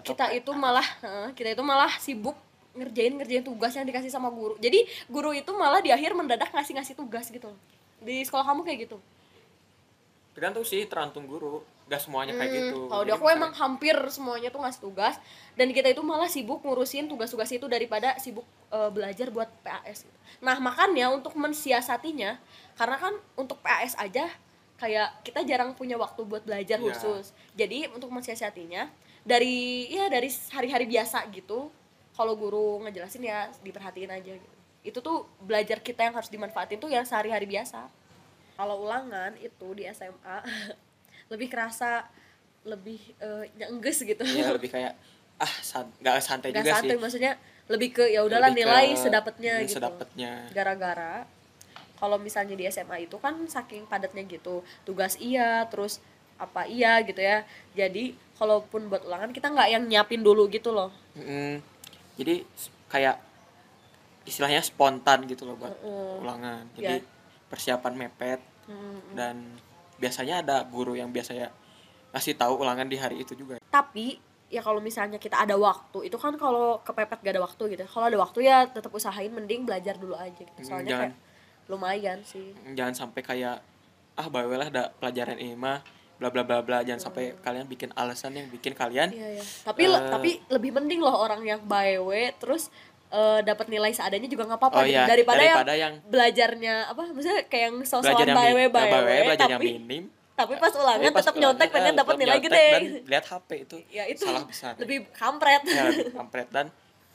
kita 0.00 0.30
itu 0.32 0.50
malah 0.52 0.84
kita 1.32 1.52
itu 1.52 1.62
malah 1.62 1.90
sibuk 1.96 2.36
ngerjain 2.72 3.10
ngerjain 3.12 3.42
tugas 3.42 3.72
yang 3.72 3.82
dikasih 3.84 4.08
sama 4.08 4.28
guru 4.28 4.54
jadi 4.56 4.78
guru 5.06 5.32
itu 5.32 5.50
malah 5.52 5.78
di 5.78 5.88
akhir 5.88 6.12
mendadak 6.12 6.48
ngasih 6.48 6.74
ngasih 6.74 6.94
tugas 6.94 7.26
gitu 7.26 7.48
loh. 7.48 7.58
di 7.98 8.22
sekolah 8.22 8.46
kamu 8.46 8.62
kayak 8.62 8.78
gitu 8.86 8.98
tergantung 10.30 10.62
sih 10.62 10.86
tergantung 10.86 11.26
guru 11.26 11.58
gak 11.88 11.98
semuanya 11.98 12.30
kayak 12.32 12.46
Hmm, 12.46 12.58
gitu 12.60 12.78
Kalau 12.86 13.02
di 13.02 13.10
aku 13.10 13.18
misalnya- 13.18 13.38
emang 13.40 13.52
hampir 13.56 13.96
semuanya 14.08 14.48
tuh 14.48 14.60
ngasih 14.60 14.82
tugas 14.82 15.16
dan 15.56 15.72
kita 15.72 15.88
itu 15.88 16.02
malah 16.02 16.28
sibuk 16.28 16.60
ngurusin 16.60 17.08
tugas-tugas 17.08 17.48
itu 17.48 17.64
daripada 17.66 18.12
sibuk 18.18 18.44
eh, 18.68 18.90
belajar 18.92 19.32
buat 19.32 19.48
PAS. 19.62 20.04
gitu. 20.04 20.18
Nah 20.38 20.60
makanya 20.60 21.08
untuk 21.08 21.32
mensiasatinya 21.34 22.36
karena 22.76 22.96
kan 22.98 23.16
untuk 23.34 23.56
PAS 23.58 23.96
aja 23.96 24.28
kayak 24.76 25.24
kita 25.24 25.40
jarang 25.42 25.72
punya 25.72 25.96
waktu 25.96 26.22
buat 26.22 26.44
belajar 26.44 26.76
Iya. 26.76 26.92
khusus. 26.92 27.32
Jadi 27.56 27.88
untuk 27.88 28.12
mensiasatinya 28.12 28.86
dari 29.28 29.84
ya 29.92 30.08
dari 30.08 30.32
hari-hari 30.48 30.88
biasa 30.88 31.28
gitu 31.28 31.68
kalau 32.16 32.32
guru 32.34 32.80
ngejelasin 32.82 33.22
ya 33.22 33.52
diperhatiin 33.60 34.08
aja 34.08 34.32
gitu. 34.34 34.56
Itu 34.82 34.98
tuh 34.98 35.28
belajar 35.44 35.78
kita 35.78 36.08
yang 36.08 36.16
harus 36.16 36.32
dimanfaatin 36.32 36.80
tuh 36.80 36.88
yang 36.88 37.04
sehari-hari 37.04 37.44
biasa. 37.44 37.92
Kalau 38.56 38.82
ulangan 38.82 39.36
itu 39.38 39.68
di 39.76 39.84
SMA 39.92 40.36
lebih 41.32 41.48
kerasa 41.52 42.08
lebih 42.64 42.98
nyengges 43.54 44.02
gitu. 44.02 44.24
Iya 44.24 44.56
lebih 44.56 44.72
kayak 44.72 44.96
ah 45.38 45.54
san 45.62 45.86
gak 46.02 46.18
santai 46.18 46.50
Gak 46.50 46.66
juga 46.66 46.72
santai 46.74 46.90
sih 46.90 46.98
maksudnya 46.98 47.32
lebih 47.70 47.94
ke 47.94 48.04
ya 48.10 48.26
udahlah 48.26 48.50
nilai 48.50 48.96
ke- 48.96 49.06
sedapatnya 49.06 49.54
gitu. 49.62 49.78
sedapatnya. 49.78 50.50
Gara-gara 50.50 51.28
kalau 52.00 52.16
misalnya 52.18 52.54
di 52.58 52.66
SMA 52.66 53.06
itu 53.06 53.18
kan 53.18 53.34
saking 53.46 53.82
padatnya 53.86 54.22
gitu, 54.22 54.62
tugas 54.86 55.18
iya, 55.18 55.66
terus 55.66 55.98
apa 56.38 56.66
iya 56.66 56.98
gitu 57.02 57.18
ya. 57.18 57.42
Jadi 57.74 58.14
kalaupun 58.38 58.86
buat 58.86 59.02
ulangan 59.02 59.30
kita 59.30 59.50
nggak 59.50 59.68
yang 59.68 59.82
nyiapin 59.84 60.22
dulu 60.22 60.46
gitu 60.46 60.70
loh. 60.70 60.94
Mm, 61.12 61.58
jadi 62.14 62.46
kayak 62.86 63.18
istilahnya 64.22 64.60
spontan 64.60 65.24
gitu 65.24 65.42
loh 65.42 65.56
buat 65.56 65.72
Mm-mm. 65.74 66.22
ulangan 66.22 66.62
jadi 66.74 67.00
Ya. 67.00 67.06
persiapan 67.48 67.94
mepet 67.96 68.40
Hmm. 68.64 69.00
dan 69.12 69.56
biasanya 69.96 70.44
ada 70.44 70.60
guru 70.62 70.92
yang 70.92 71.08
biasanya 71.08 71.48
ngasih 72.10 72.36
tahu 72.36 72.60
ulangan 72.60 72.84
di 72.84 72.94
hari 72.94 73.16
itu 73.18 73.32
juga 73.32 73.56
Tapi 73.66 74.20
ya 74.46 74.60
kalau 74.60 74.76
misalnya 74.78 75.16
kita 75.16 75.40
ada 75.40 75.56
waktu, 75.56 76.04
itu 76.04 76.16
kan 76.16 76.36
kalau 76.36 76.76
kepepet 76.78 77.18
gak 77.18 77.32
ada 77.32 77.42
waktu 77.42 77.62
gitu. 77.70 77.84
Kalau 77.86 78.06
ada 78.06 78.16
waktu 78.18 78.38
ya 78.42 78.64
tetap 78.64 78.88
usahain 78.90 79.28
mending 79.28 79.64
belajar 79.64 79.92
dulu 79.94 80.12
aja 80.14 80.36
gitu. 80.36 80.52
Hmm, 80.54 80.64
Soalnya 80.64 80.88
jangan. 80.90 81.02
kayak 81.08 81.16
lumayan 81.64 82.18
sih. 82.22 82.52
jangan 82.72 82.94
sampai 82.94 83.20
kayak 83.20 83.56
ah 84.14 84.26
bawa 84.26 84.56
lah 84.56 84.68
ada 84.68 84.84
pelajaran 84.94 85.36
ini 85.36 85.52
mah 85.52 85.80
bla 86.18 86.28
bla 86.28 86.42
bla 86.42 86.58
bla 86.60 86.78
jangan 86.80 86.98
sampai 87.00 87.38
kalian 87.38 87.64
bikin 87.64 87.94
alasan 87.94 88.34
yang 88.34 88.46
bikin 88.48 88.72
kalian 88.72 89.08
Iya 89.08 89.38
ya. 89.38 89.44
Tapi 89.64 89.82
le- 89.84 89.96
Eh. 89.96 90.10
tapi 90.10 90.30
lebih 90.48 90.70
mending 90.72 90.98
loh 90.98 91.14
orang 91.16 91.42
yang 91.42 91.62
by 91.62 91.94
way 91.96 92.34
terus 92.34 92.68
eh, 93.08 93.40
dapat 93.40 93.66
nilai 93.66 93.88
seadanya 93.88 94.26
juga 94.26 94.44
nggak 94.44 94.58
apa-apa 94.58 94.76
Oh 94.76 94.84
gitu. 94.84 94.92
iya, 94.92 95.06
daripada, 95.06 95.38
daripada 95.40 95.72
yang, 95.72 95.94
yang 95.96 96.04
belajarnya 96.04 96.74
apa 96.86 97.02
maksudnya 97.08 97.40
kayak 97.44 97.64
yang 97.64 97.76
sosokan 97.82 98.26
yang 98.26 98.36
by 98.36 98.44
mi- 98.44 98.54
way 98.56 98.66
by 98.66 98.84
way 99.00 99.18
belajar 99.24 99.46
yang 99.46 99.56
tapi 99.56 99.70
minim. 99.72 100.04
tapi 100.34 100.52
pas 100.54 100.70
ulangan 100.72 101.08
tetap 101.08 101.34
nyontek 101.34 101.68
pengen 101.68 101.94
eh, 101.94 101.96
dapat 101.96 102.14
nilai 102.16 102.38
gede. 102.38 102.66
dan 102.68 102.82
lihat 103.06 103.24
HP 103.24 103.48
itu 103.60 103.76
ya 103.88 104.04
itu 104.04 104.22
salah 104.22 104.44
besar. 104.44 104.72
lebih 104.76 105.06
kampret. 105.10 105.62
Ya 105.64 105.82
lebih 105.88 106.14
kampret. 106.18 106.46
Dan 106.48 106.66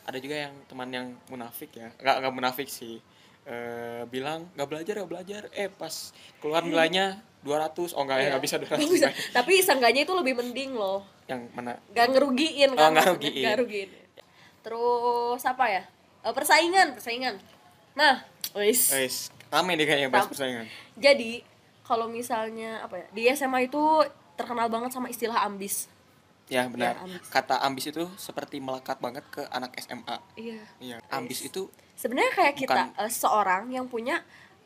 ada 0.02 0.18
juga 0.18 0.36
yang 0.42 0.54
teman 0.66 0.90
yang 0.90 1.08
munafik 1.28 1.72
ya. 1.72 1.88
Nggak 1.94 2.16
nggak 2.20 2.34
munafik 2.34 2.68
sih 2.68 3.00
Eh, 3.44 4.04
bilang 4.08 4.48
nggak 4.56 4.68
belajar 4.68 4.94
nggak 5.04 5.12
belajar. 5.12 5.42
Eh 5.52 5.68
pas 5.68 5.92
keluar 6.40 6.64
nilainya 6.64 7.20
200 7.44 7.92
oh 7.92 8.02
enggak 8.02 8.18
ya 8.20 8.28
nggak 8.32 8.44
bisa 8.44 8.56
200 8.56 8.80
Nggak 8.80 8.92
bisa. 8.96 9.08
tapi 9.36 9.54
seenggaknya 9.60 10.08
itu 10.08 10.14
lebih 10.16 10.34
mending 10.40 10.72
loh. 10.74 11.04
Yang 11.28 11.52
mana? 11.52 11.76
Gak 11.92 12.08
ngerugiin 12.12 12.72
Oh, 12.72 12.80
kan 12.80 12.96
nggak 12.96 13.06
maksudnya, 13.20 13.52
ngerugiin. 13.52 13.90
nggak 13.92 14.26
terus 14.64 15.42
apa 15.44 15.66
ya? 15.68 15.84
Eh, 16.24 16.32
persaingan 16.32 16.88
persaingan. 16.96 17.36
Nah 18.00 18.24
wis. 18.56 18.88
Guys 18.90 19.28
rame 19.52 19.76
nih 19.76 19.86
kayaknya 19.86 20.10
bahas 20.10 20.26
persaingan. 20.26 20.66
Jadi 20.96 21.44
kalau 21.84 22.08
misalnya 22.08 22.80
apa 22.80 22.96
ya 22.96 23.08
di 23.12 23.28
SMA 23.30 23.68
itu 23.68 23.84
terkenal 24.34 24.72
banget 24.72 24.96
sama 24.96 25.12
istilah 25.12 25.44
ambis. 25.44 25.92
Ya 26.48 26.66
benar. 26.68 26.96
Ya, 26.96 27.04
ambis. 27.04 27.28
kata 27.28 27.56
ambis 27.60 27.86
itu 27.88 28.04
seperti 28.16 28.58
melekat 28.58 28.98
banget 28.98 29.24
ke 29.30 29.44
anak 29.48 29.76
SMA 29.78 30.18
iya. 30.36 30.60
Iya 30.80 30.98
ambis 31.08 31.44
itu 31.44 31.68
sebenarnya 31.94 32.34
kayak 32.34 32.56
kita 32.56 32.82
Bukan- 32.90 33.00
eh, 33.00 33.12
seorang 33.12 33.64
yang 33.70 33.86
punya 33.86 34.22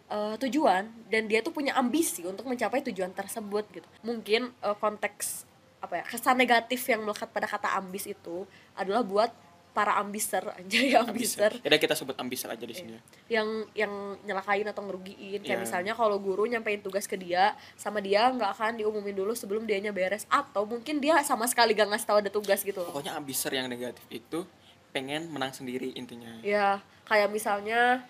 eh, 0.08 0.36
tujuan 0.40 0.88
dan 1.08 1.28
dia 1.28 1.40
tuh 1.40 1.52
punya 1.52 1.76
ambisi 1.76 2.24
untuk 2.24 2.48
mencapai 2.48 2.80
tujuan 2.82 3.12
tersebut 3.12 3.68
gitu. 3.72 3.88
Mungkin 4.02 4.52
eh, 4.54 4.76
konteks 4.76 5.44
apa 5.78 6.00
ya 6.00 6.04
kesan 6.04 6.36
negatif 6.36 6.82
yang 6.86 7.04
melekat 7.04 7.30
pada 7.30 7.46
kata 7.46 7.76
ambis 7.76 8.08
itu 8.08 8.48
adalah 8.74 9.04
buat 9.04 9.30
para 9.70 9.94
ambiser 10.02 10.42
aja 10.58 10.80
ya 10.82 11.06
ambiser. 11.06 11.62
Ya 11.62 11.78
kita 11.78 11.94
sebut 11.94 12.18
ambiser 12.18 12.50
aja 12.50 12.66
di 12.66 12.74
sini 12.74 12.98
ya. 12.98 13.02
Yang 13.38 13.50
yang 13.78 13.94
nyelakain 14.26 14.66
atau 14.66 14.82
ngerugiin. 14.82 15.44
Kayak 15.44 15.54
Iya. 15.54 15.62
misalnya 15.62 15.94
kalau 15.94 16.18
guru 16.18 16.50
nyampein 16.50 16.82
tugas 16.82 17.06
ke 17.06 17.14
dia 17.14 17.54
sama 17.76 18.02
dia 18.02 18.26
nggak 18.26 18.58
akan 18.58 18.82
diumumin 18.82 19.14
dulu 19.14 19.38
sebelum 19.38 19.70
dianya 19.70 19.94
beres. 19.94 20.26
Atau 20.28 20.66
mungkin 20.66 20.98
dia 20.98 21.22
sama 21.22 21.46
sekali 21.46 21.76
gak 21.76 21.94
ngasih 21.94 22.08
tahu 22.10 22.18
ada 22.24 22.32
tugas 22.32 22.64
gitu 22.64 22.82
loh. 22.82 22.90
Pokoknya 22.90 23.14
ambiser 23.14 23.54
yang 23.54 23.70
negatif 23.70 24.02
itu 24.10 24.48
pengen 24.90 25.30
menang 25.30 25.54
sendiri 25.54 25.94
intinya. 25.94 26.42
Ya 26.42 26.82
kayak 27.08 27.32
misalnya 27.32 28.04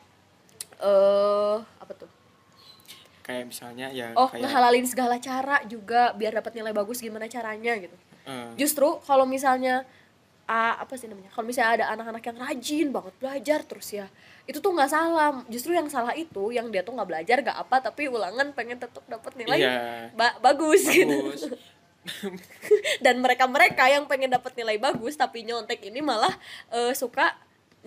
eh 0.82 1.58
apa 1.62 1.94
tuh? 1.94 2.10
Kayak 3.22 3.54
misalnya 3.54 3.88
ya 3.94 4.12
oh 4.18 4.28
kayak 4.28 4.42
ngehalalin 4.42 4.88
segala 4.90 5.22
cara 5.22 5.62
juga 5.70 6.12
biar 6.18 6.42
dapat 6.42 6.58
nilai 6.58 6.74
bagus 6.74 7.00
gimana 7.00 7.30
caranya 7.30 7.78
gitu. 7.78 7.94
Eh, 8.28 8.50
justru 8.58 9.00
kalau 9.06 9.30
misalnya 9.30 9.86
ah, 10.50 10.82
apa 10.82 10.98
sih 10.98 11.06
namanya? 11.06 11.30
Kalau 11.32 11.46
misalnya 11.46 11.72
ada 11.84 11.86
anak-anak 11.94 12.24
yang 12.24 12.38
rajin 12.40 12.88
banget 12.90 13.14
belajar 13.22 13.60
terus 13.68 13.88
ya 13.94 14.08
itu 14.48 14.58
tuh 14.64 14.72
nggak 14.74 14.90
salah. 14.90 15.44
Justru 15.52 15.76
yang 15.76 15.92
salah 15.92 16.16
itu 16.16 16.56
yang 16.56 16.72
dia 16.72 16.82
tuh 16.82 16.96
nggak 16.96 17.10
belajar 17.10 17.38
gak 17.44 17.58
apa 17.68 17.84
tapi 17.84 18.08
ulangan 18.08 18.56
pengen 18.56 18.80
tetap 18.80 19.04
dapat 19.06 19.36
nilai 19.36 19.60
iya. 19.60 19.76
ba- 20.16 20.40
bagus, 20.40 20.88
gitu. 20.88 21.36
Bagus. 21.36 21.44
Dan 23.04 23.20
mereka 23.20 23.44
mereka 23.52 23.92
yang 23.92 24.08
pengen 24.08 24.32
dapat 24.32 24.56
nilai 24.56 24.80
bagus 24.80 25.20
tapi 25.20 25.44
nyontek 25.44 25.84
ini 25.84 26.00
malah 26.00 26.32
eh, 26.72 26.96
suka 26.96 27.36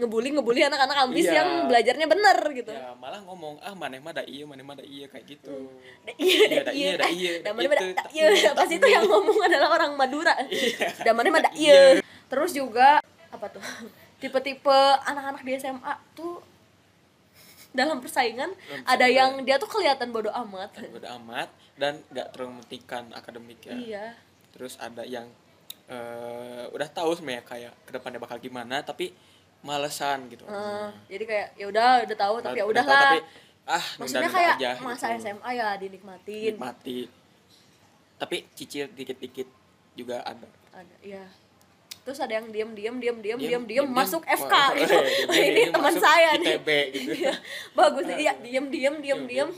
ngebully 0.00 0.28
ngebully 0.30 0.62
anak-anak 0.62 0.96
ambis 1.02 1.24
Iya. 1.24 1.36
yang 1.36 1.48
belajarnya 1.66 2.06
bener 2.06 2.38
gitu 2.50 2.70
ya 2.70 2.90
malah 2.94 3.20
ngomong 3.20 3.60
ah 3.60 3.72
mana 3.72 3.96
mah 3.96 4.10
da 4.10 4.22
iya 4.22 4.42
mana 4.42 4.60
mah 4.60 4.74
da 4.74 4.82
iya 4.82 5.04
kayak 5.06 5.24
gitu 5.28 5.52
Da 6.00 6.12
iya, 6.16 6.40
Iya, 6.40 6.60
da 6.60 6.72
iya, 6.72 6.90
da 6.96 7.06
iya, 7.06 7.32
da 7.38 7.50
mana 7.50 7.66
mah 7.66 7.76
da- 7.76 8.10
iya. 8.10 8.26
Pas 8.50 8.64
tak 8.64 8.72
itu 8.72 8.86
yang 8.86 9.04
ngomong 9.04 9.38
adalah 9.42 9.68
orang 9.70 9.92
Madura. 9.94 10.34
Iya. 10.42 10.88
Da 10.98 11.10
mana 11.12 11.28
mah 11.28 11.42
da 11.42 11.50
iya. 11.52 12.00
Terus 12.26 12.50
juga 12.50 12.98
apa 13.28 13.46
tuh? 13.46 13.60
Tipe-tipe 14.16 14.78
anak-anak 15.02 15.40
di 15.40 15.52
SMA 15.54 15.94
tuh 16.12 16.40
dalam 17.70 17.98
persaingan 17.98 18.50
ada 18.82 19.06
yang 19.06 19.40
dia 19.40 19.54
tuh 19.54 19.70
kelihatan 19.70 20.10
bodoh 20.10 20.34
amat. 20.34 20.74
udah 20.90 21.14
amat 21.16 21.48
dan 21.74 22.02
nggak 22.08 22.26
terlalu 22.30 22.50
mementingkan 22.56 23.04
akademik 23.14 23.62
ya 23.62 23.72
Iya. 23.72 24.06
terus 24.50 24.74
ada 24.76 25.06
yang 25.06 25.30
eh, 25.86 26.66
udah 26.68 26.88
tahu 26.88 27.14
sebenarnya 27.14 27.42
kayak 27.42 27.72
ke 27.80 27.90
depannya 27.90 28.18
bakal 28.18 28.36
gimana 28.36 28.78
tapi 28.80 29.14
malesan 29.60 30.26
gitu 30.26 30.44
Eh, 30.44 30.88
jadi 31.08 31.24
kayak 31.24 31.48
ya 31.54 31.66
udah 31.66 31.86
udah 32.02 32.16
tahu 32.16 32.34
tapi 32.40 32.58
ya 32.58 32.64
udahlah. 32.64 33.00
tapi 33.12 33.18
ah 33.66 33.84
Maksudnya 33.96 34.28
kayak 34.28 34.56
aja, 34.56 34.70
masa 34.80 35.06
gitu. 35.10 35.22
SMA 35.22 35.50
ya 35.52 35.68
dinikmatin. 35.76 36.42
nikmati 36.50 36.98
tapi 38.16 38.36
cicil 38.52 38.88
dikit-dikit 38.90 39.48
juga 39.94 40.20
ada 40.22 40.48
Ada 40.70 40.96
iya. 41.00 41.24
Terus 42.00 42.16
ada 42.18 42.32
yang 42.32 42.48
diem 42.48 42.70
diem 42.70 42.96
diem 42.96 43.16
diem 43.16 43.38
Diem, 43.38 43.38
diem 43.38 43.62
diem 43.62 43.84
diem, 43.84 43.86
masuk 43.86 44.22
diem. 44.22 44.38
FK 44.38 44.54
gitu. 44.74 44.96
eh, 44.96 45.04
diem, 45.04 45.28
diem, 45.28 45.44
ini 45.46 45.54
diem, 45.54 45.70
teman 45.70 45.94
saya 45.94 46.30
nih. 46.34 46.46
ITB 46.50 46.68
gitu 46.90 47.12
Iya, 47.18 47.32
Bagus 47.70 48.04
nih. 48.06 48.16
Iya, 48.18 48.32
diem 48.40 48.66
diem 48.66 48.94
diem 48.98 49.20
diem. 49.26 49.48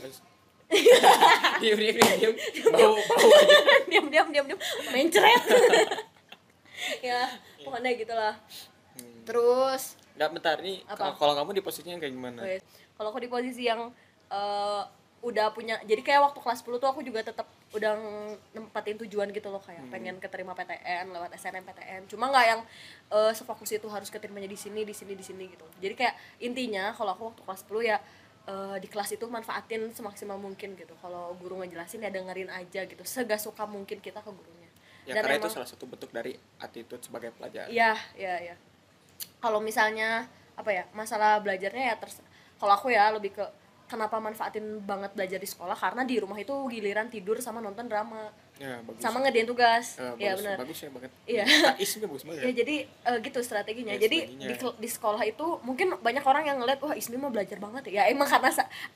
diem 1.59 1.77
diem 1.77 1.95
diem 1.95 2.33
diem 2.33 2.33
bau 2.67 2.93
bau 2.99 3.29
aja 3.31 3.57
diam 3.85 4.05
diam 4.07 4.27
diam 4.27 4.45
diam 4.47 4.59
mencret 4.89 5.43
ya 7.01 7.19
pokoknya 7.61 7.89
gitulah 7.95 8.35
Hmm. 8.35 8.72
Terus 9.23 9.95
nggak 10.13 10.29
bentar 10.29 10.57
nih 10.61 10.85
Apa? 10.85 11.17
kalau 11.17 11.33
kamu 11.33 11.57
di 11.57 11.63
posisinya 11.65 11.97
kayak 11.97 12.13
gimana? 12.13 12.41
Kalau 12.93 13.09
aku 13.09 13.19
di 13.19 13.31
posisi 13.31 13.65
yang 13.65 13.89
eh, 14.29 14.83
udah 15.23 15.55
punya 15.55 15.79
jadi 15.87 16.03
kayak 16.03 16.19
waktu 16.19 16.39
kelas 16.43 16.59
10 16.61 16.83
tuh 16.83 16.89
aku 16.91 16.99
juga 16.99 17.23
tetap 17.23 17.47
udah 17.71 17.95
nempatin 18.51 18.99
tujuan 19.07 19.31
gitu 19.31 19.47
loh 19.47 19.63
kayak 19.63 19.87
Hmm. 19.87 19.89
pengen 19.89 20.15
keterima 20.19 20.51
PTN 20.51 21.15
lewat 21.15 21.31
SNMPTN 21.39 22.11
cuma 22.11 22.27
nggak 22.27 22.45
yang 22.45 22.61
eh, 23.09 23.31
sefokus 23.31 23.71
itu 23.71 23.87
harus 23.87 24.11
keterimanya 24.11 24.51
di 24.51 24.59
sini 24.59 24.83
di 24.83 24.91
sini 24.91 25.15
di 25.15 25.23
sini 25.23 25.47
gitu. 25.47 25.63
Jadi 25.79 25.95
kayak 25.95 26.15
intinya 26.43 26.91
kalau 26.91 27.15
aku 27.15 27.23
waktu 27.31 27.41
kelas 27.47 27.61
10 27.63 27.81
ya 27.87 27.97
eh, 28.45 28.77
di 28.83 28.87
kelas 28.91 29.15
itu 29.15 29.25
manfaatin 29.25 29.95
semaksimal 29.95 30.35
mungkin 30.35 30.75
gitu. 30.75 30.91
Kalau 30.99 31.31
guru 31.39 31.63
ngejelasin 31.63 32.03
ya 32.03 32.11
dengerin 32.11 32.51
aja 32.51 32.83
gitu. 32.83 33.01
Segak 33.07 33.39
suka 33.39 33.63
mungkin 33.63 34.03
kita 34.03 34.19
ke 34.19 34.27
gurunya. 34.29 34.69
Ya 35.07 35.19
karena 35.19 35.39
itu 35.39 35.47
salah 35.51 35.67
satu 35.67 35.87
bentuk 35.87 36.11
dari 36.11 36.35
attitude 36.59 36.99
sebagai 36.99 37.31
pelajar. 37.35 37.67
Iya, 37.71 37.95
iya, 38.15 38.35
iya. 38.51 38.55
Kalau 39.39 39.59
misalnya 39.59 40.27
apa 40.53 40.69
ya 40.69 40.83
masalah 40.93 41.41
belajarnya 41.41 41.83
ya 41.93 41.95
terus 41.97 42.21
kalau 42.61 42.73
aku 42.77 42.93
ya 42.93 43.09
lebih 43.09 43.33
ke 43.33 43.45
kenapa 43.93 44.17
manfaatin 44.17 44.81
banget 44.81 45.13
belajar 45.13 45.37
di 45.37 45.45
sekolah 45.45 45.77
karena 45.77 46.01
di 46.01 46.17
rumah 46.17 46.39
itu 46.41 46.53
giliran 46.71 47.13
tidur 47.13 47.37
sama 47.43 47.61
nonton 47.61 47.85
drama. 47.85 48.33
Ya 48.57 48.81
bagus. 48.85 49.01
Sama 49.01 49.21
ngerjain 49.21 49.45
tugas. 49.49 49.97
Eh, 50.01 50.01
ya 50.17 50.33
bagus, 50.33 50.39
benar 50.41 50.57
bagus 50.57 50.77
ya 50.79 50.89
banget. 50.89 51.11
Iya. 51.29 51.45
isnya 51.83 52.07
bagus 52.09 52.23
banget 52.25 52.41
ya? 52.41 52.51
Jadi 52.63 52.75
eh, 52.89 53.17
gitu 53.21 53.39
strateginya. 53.45 53.93
Ya, 53.93 53.99
jadi 54.01 54.17
strateginya. 54.29 54.47
di, 54.49 54.81
di 54.81 54.89
sekolah 54.89 55.21
itu 55.25 55.45
mungkin 55.61 55.87
banyak 56.01 56.25
orang 56.25 56.43
yang 56.49 56.57
ngeliat 56.61 56.79
wah 56.81 56.93
Ismi 56.97 57.17
mau 57.21 57.29
belajar 57.29 57.57
banget 57.61 57.93
ya. 57.93 58.09
Emang 58.09 58.25
karena 58.25 58.49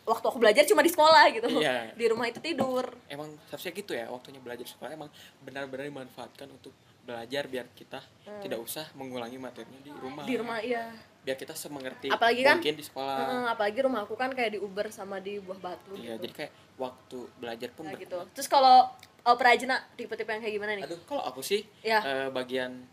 waktu 0.07 0.25
aku 0.25 0.37
belajar 0.41 0.63
cuma 0.65 0.81
di 0.81 0.89
sekolah 0.89 1.23
gitu. 1.29 1.47
Iya. 1.61 1.93
di 1.93 2.05
rumah 2.09 2.25
itu 2.29 2.39
tidur. 2.41 2.85
Emang 3.05 3.29
seharusnya 3.49 3.73
gitu 3.77 3.91
ya 3.93 4.05
waktunya 4.09 4.41
belajar 4.41 4.65
sekolah 4.65 4.93
emang 4.93 5.09
benar-benar 5.45 5.85
dimanfaatkan 5.85 6.49
untuk 6.49 6.73
belajar 7.07 7.47
biar 7.47 7.71
kita 7.71 8.03
tidak 8.37 8.59
usah 8.59 8.83
mengulangi 8.93 9.39
materinya 9.39 9.79
di 9.79 9.89
rumah 9.89 10.21
Hmm. 10.21 10.29
di 10.29 10.35
rumah 10.35 10.59
iya 10.59 10.91
biar 11.23 11.35
kita 11.35 11.51
semengerti 11.53 12.07
Apalagi 12.07 12.39
kan, 12.41 12.55
mungkin 12.55 12.75
di 12.75 12.83
sekolah 12.83 13.15
Heeh, 13.17 13.45
apalagi 13.49 13.79
rumah 13.81 14.03
aku 14.03 14.13
kan 14.13 14.27
kayak 14.29 14.51
di 14.53 14.59
Uber 14.59 14.87
sama 14.89 15.17
di 15.17 15.39
Buah 15.39 15.59
Batu 15.61 15.95
iya 15.95 16.15
gitu 16.15 16.21
jadi 16.21 16.33
kayak 16.37 16.51
waktu 16.75 17.17
belajar 17.37 17.69
pun 17.71 17.83
Nah, 17.83 17.95
gitu 17.95 18.19
terus 18.31 18.47
kalau 18.47 18.87
oh, 19.23 19.35
Prajna 19.35 19.75
tipe-tipe 19.95 20.27
yang 20.27 20.39
kayak 20.39 20.53
gimana 20.53 20.71
nih 20.73 20.83
aduh 20.83 20.99
kalau 21.05 21.23
aku 21.23 21.39
sih 21.41 21.63
Ya. 21.81 21.99
eh, 22.01 22.27
bagian 22.29 22.83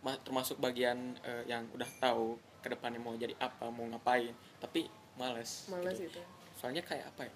ma- 0.00 0.16
termasuk 0.18 0.56
bagian 0.58 0.96
eh, 1.20 1.44
yang 1.46 1.68
udah 1.70 1.88
tahu 1.98 2.36
ke 2.58 2.68
depannya 2.68 2.96
mau 2.98 3.12
jadi 3.14 3.32
apa 3.36 3.68
mau 3.68 3.84
ngapain 3.86 4.32
tapi 4.56 4.88
males 5.14 5.68
males 5.68 5.96
gitu. 5.96 6.08
gitu 6.10 6.20
soalnya 6.54 6.80
kayak 6.80 7.04
apa 7.06 7.24
ya 7.24 7.32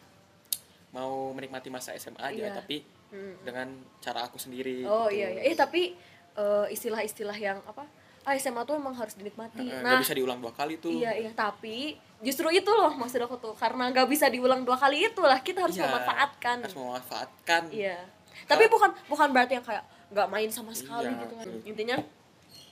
mau 0.90 1.28
menikmati 1.30 1.68
masa 1.68 1.92
SMA 1.94 2.20
aja 2.22 2.40
Iya. 2.42 2.54
tapi 2.54 2.84
Hmm. 3.14 3.34
dengan 3.46 3.68
cara 4.02 4.26
aku 4.26 4.42
sendiri 4.42 4.82
oh 4.82 5.06
gitu. 5.06 5.22
iya 5.22 5.28
iya 5.30 5.40
eh 5.46 5.54
tapi 5.54 5.94
eh, 6.34 6.66
istilah-istilah 6.68 7.38
yang 7.38 7.62
apa 7.62 7.86
ah 8.24 8.34
SMA 8.34 8.64
tuh 8.64 8.74
emang 8.74 8.90
harus 8.90 9.14
dinikmati 9.14 9.68
nggak 9.68 9.84
nah 9.84 10.00
bisa 10.02 10.16
diulang 10.16 10.40
dua 10.40 10.50
kali 10.50 10.80
tuh 10.80 10.90
Iya 10.90 11.12
iya 11.14 11.30
tapi 11.30 11.94
justru 12.24 12.48
itu 12.50 12.66
loh 12.66 12.90
maksud 12.96 13.20
aku 13.20 13.36
tuh 13.36 13.54
karena 13.54 13.92
nggak 13.92 14.08
bisa 14.08 14.26
diulang 14.26 14.64
dua 14.64 14.74
kali 14.74 15.06
itulah 15.06 15.38
kita 15.38 15.62
harus 15.62 15.76
Iya, 15.76 15.86
memanfaatkan. 15.86 16.56
harus 16.64 16.74
memanfaatkan 16.74 17.62
Iya. 17.70 18.00
Tapi 18.48 18.66
bukan 18.66 18.90
bukan 19.06 19.28
berarti 19.30 19.60
yang 19.60 19.64
kayak 19.64 19.84
nggak 20.10 20.28
main 20.32 20.48
sama 20.50 20.72
sekali 20.72 21.06
Iya, 21.06 21.20
gitu 21.22 21.34
kan. 21.36 21.46
Intinya 21.68 21.96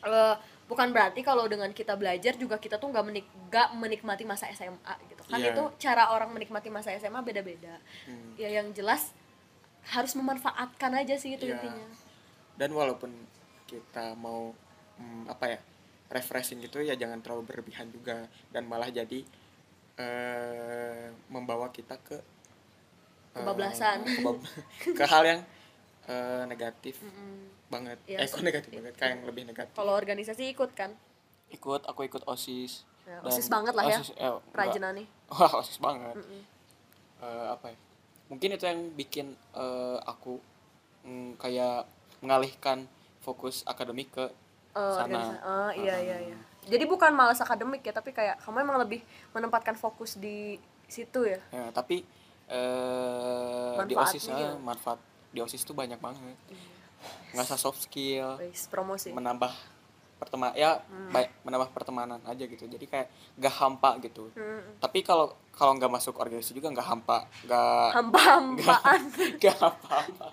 eh, 0.02 0.34
bukan 0.64 0.88
berarti 0.88 1.20
kalau 1.20 1.44
dengan 1.46 1.68
kita 1.70 1.94
belajar 1.94 2.32
juga 2.34 2.56
kita 2.56 2.80
tuh 2.80 2.88
nggak 2.88 3.04
menik 3.04 3.26
nggak 3.52 3.68
menikmati 3.76 4.24
masa 4.24 4.48
SMA 4.50 4.94
gitu 5.06 5.22
kan 5.28 5.36
Iya. 5.36 5.52
itu 5.52 5.62
cara 5.78 6.10
orang 6.10 6.32
menikmati 6.32 6.72
masa 6.72 6.96
SMA 6.96 7.20
beda-beda. 7.20 7.76
Hmm. 8.08 8.40
Ya 8.40 8.48
yang 8.48 8.72
jelas 8.72 9.12
harus 9.90 10.12
memanfaatkan 10.14 10.92
aja 10.94 11.14
sih 11.18 11.34
itu 11.34 11.44
Iya. 11.46 11.58
intinya. 11.58 11.86
dan 12.56 12.70
walaupun 12.76 13.10
kita 13.66 14.12
mau 14.14 14.52
hmm, 15.00 15.24
apa 15.26 15.56
ya 15.56 15.58
refreshing 16.12 16.60
gitu 16.60 16.84
ya 16.84 16.94
jangan 16.94 17.18
terlalu 17.24 17.48
berlebihan 17.48 17.88
juga 17.90 18.28
dan 18.52 18.68
malah 18.68 18.92
jadi 18.92 19.24
eh 19.98 21.08
membawa 21.32 21.68
kita 21.72 21.96
ke 22.00 22.16
eh, 23.34 23.40
Kebablasan. 23.40 23.98
kebab- 24.04 24.44
ke 24.98 25.04
hal 25.08 25.22
yang 25.24 25.40
eh, 26.08 26.44
negatif 26.48 27.00
Mm-mm. 27.00 27.48
banget 27.72 27.98
Iya 28.04 28.18
eh 28.20 28.28
kok 28.28 28.42
negatif 28.44 28.70
banget 28.70 28.94
kayak 29.00 29.10
yang 29.16 29.22
lebih 29.24 29.42
negatif 29.48 29.74
Kalau 29.74 29.94
organisasi 29.96 30.44
ikut 30.52 30.70
kan. 30.76 30.92
ikut 31.52 31.82
aku 31.88 32.00
ikut 32.08 32.24
osis 32.26 32.84
Ya, 33.02 33.18
OSIS 33.26 33.50
banget 33.50 33.74
lah 33.74 33.82
ya, 33.82 33.98
OSIS, 33.98 34.10
eh, 34.14 34.30
enggak. 34.30 34.40
Prajna 34.54 34.88
nih. 34.94 35.06
wah 35.34 35.52
osis 35.58 35.78
banget 35.82 36.16
Mm-mm. 36.16 36.40
Eh, 37.22 37.46
apa 37.50 37.66
ya 37.70 37.78
mungkin 38.32 38.56
itu 38.56 38.64
yang 38.64 38.80
bikin 38.96 39.26
eh, 39.52 39.98
aku 40.02 40.40
mm, 41.04 41.36
kayak 41.36 41.84
mengalihkan 42.24 42.88
fokus 43.20 43.60
akademik 43.68 44.08
ke 44.10 44.26
Oh, 44.72 44.96
sana. 44.96 45.36
Oh, 45.44 45.68
iya 45.76 46.00
iya 46.00 46.32
iya. 46.32 46.38
Jadi 46.64 46.88
bukan 46.88 47.12
malas 47.12 47.36
akademik 47.44 47.84
ya, 47.84 47.92
tapi 47.92 48.08
kayak 48.08 48.40
kamu 48.40 48.64
emang 48.64 48.80
lebih 48.80 49.04
menempatkan 49.36 49.76
fokus 49.76 50.16
di 50.16 50.56
situ 50.88 51.28
ya. 51.28 51.36
ya 51.52 51.68
tapi 51.76 52.00
eh 52.48 53.76
di 53.84 53.92
osis 53.92 54.28
gimana? 54.28 54.56
ah, 54.56 54.56
manfaat 54.60 54.98
di 55.28 55.40
osis 55.40 55.64
tuh 55.64 55.72
banyak 55.72 55.96
banget 55.96 56.36
ngasah 57.32 57.56
soft 57.56 57.84
skill 57.84 58.36
Wis, 58.40 58.68
promosi. 58.68 59.08
menambah 59.12 59.48
pertemanan 60.22 60.54
ya 60.54 60.78
Hmm. 60.80 61.10
baik 61.10 61.28
menambah 61.42 61.68
pertemanan 61.70 62.22
aja 62.22 62.44
gitu 62.44 62.64
jadi 62.64 62.84
kayak 62.84 63.06
gak 63.36 63.54
hampa 63.54 63.98
gitu 63.98 64.30
Hmm. 64.32 64.78
tapi 64.78 65.02
kalau 65.02 65.26
kalau 65.50 65.74
nggak 65.74 65.90
masuk 65.90 66.14
organisasi 66.14 66.54
juga 66.54 66.70
nggak 66.70 66.86
hampa 66.86 67.26
nggak 67.42 67.88
Hampa-hampaan. 67.92 69.00
nggak 69.38 69.56
hampa 69.56 69.88
hampa 70.00 70.28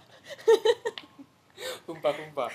humpa 1.86 2.10
humpa 2.12 2.46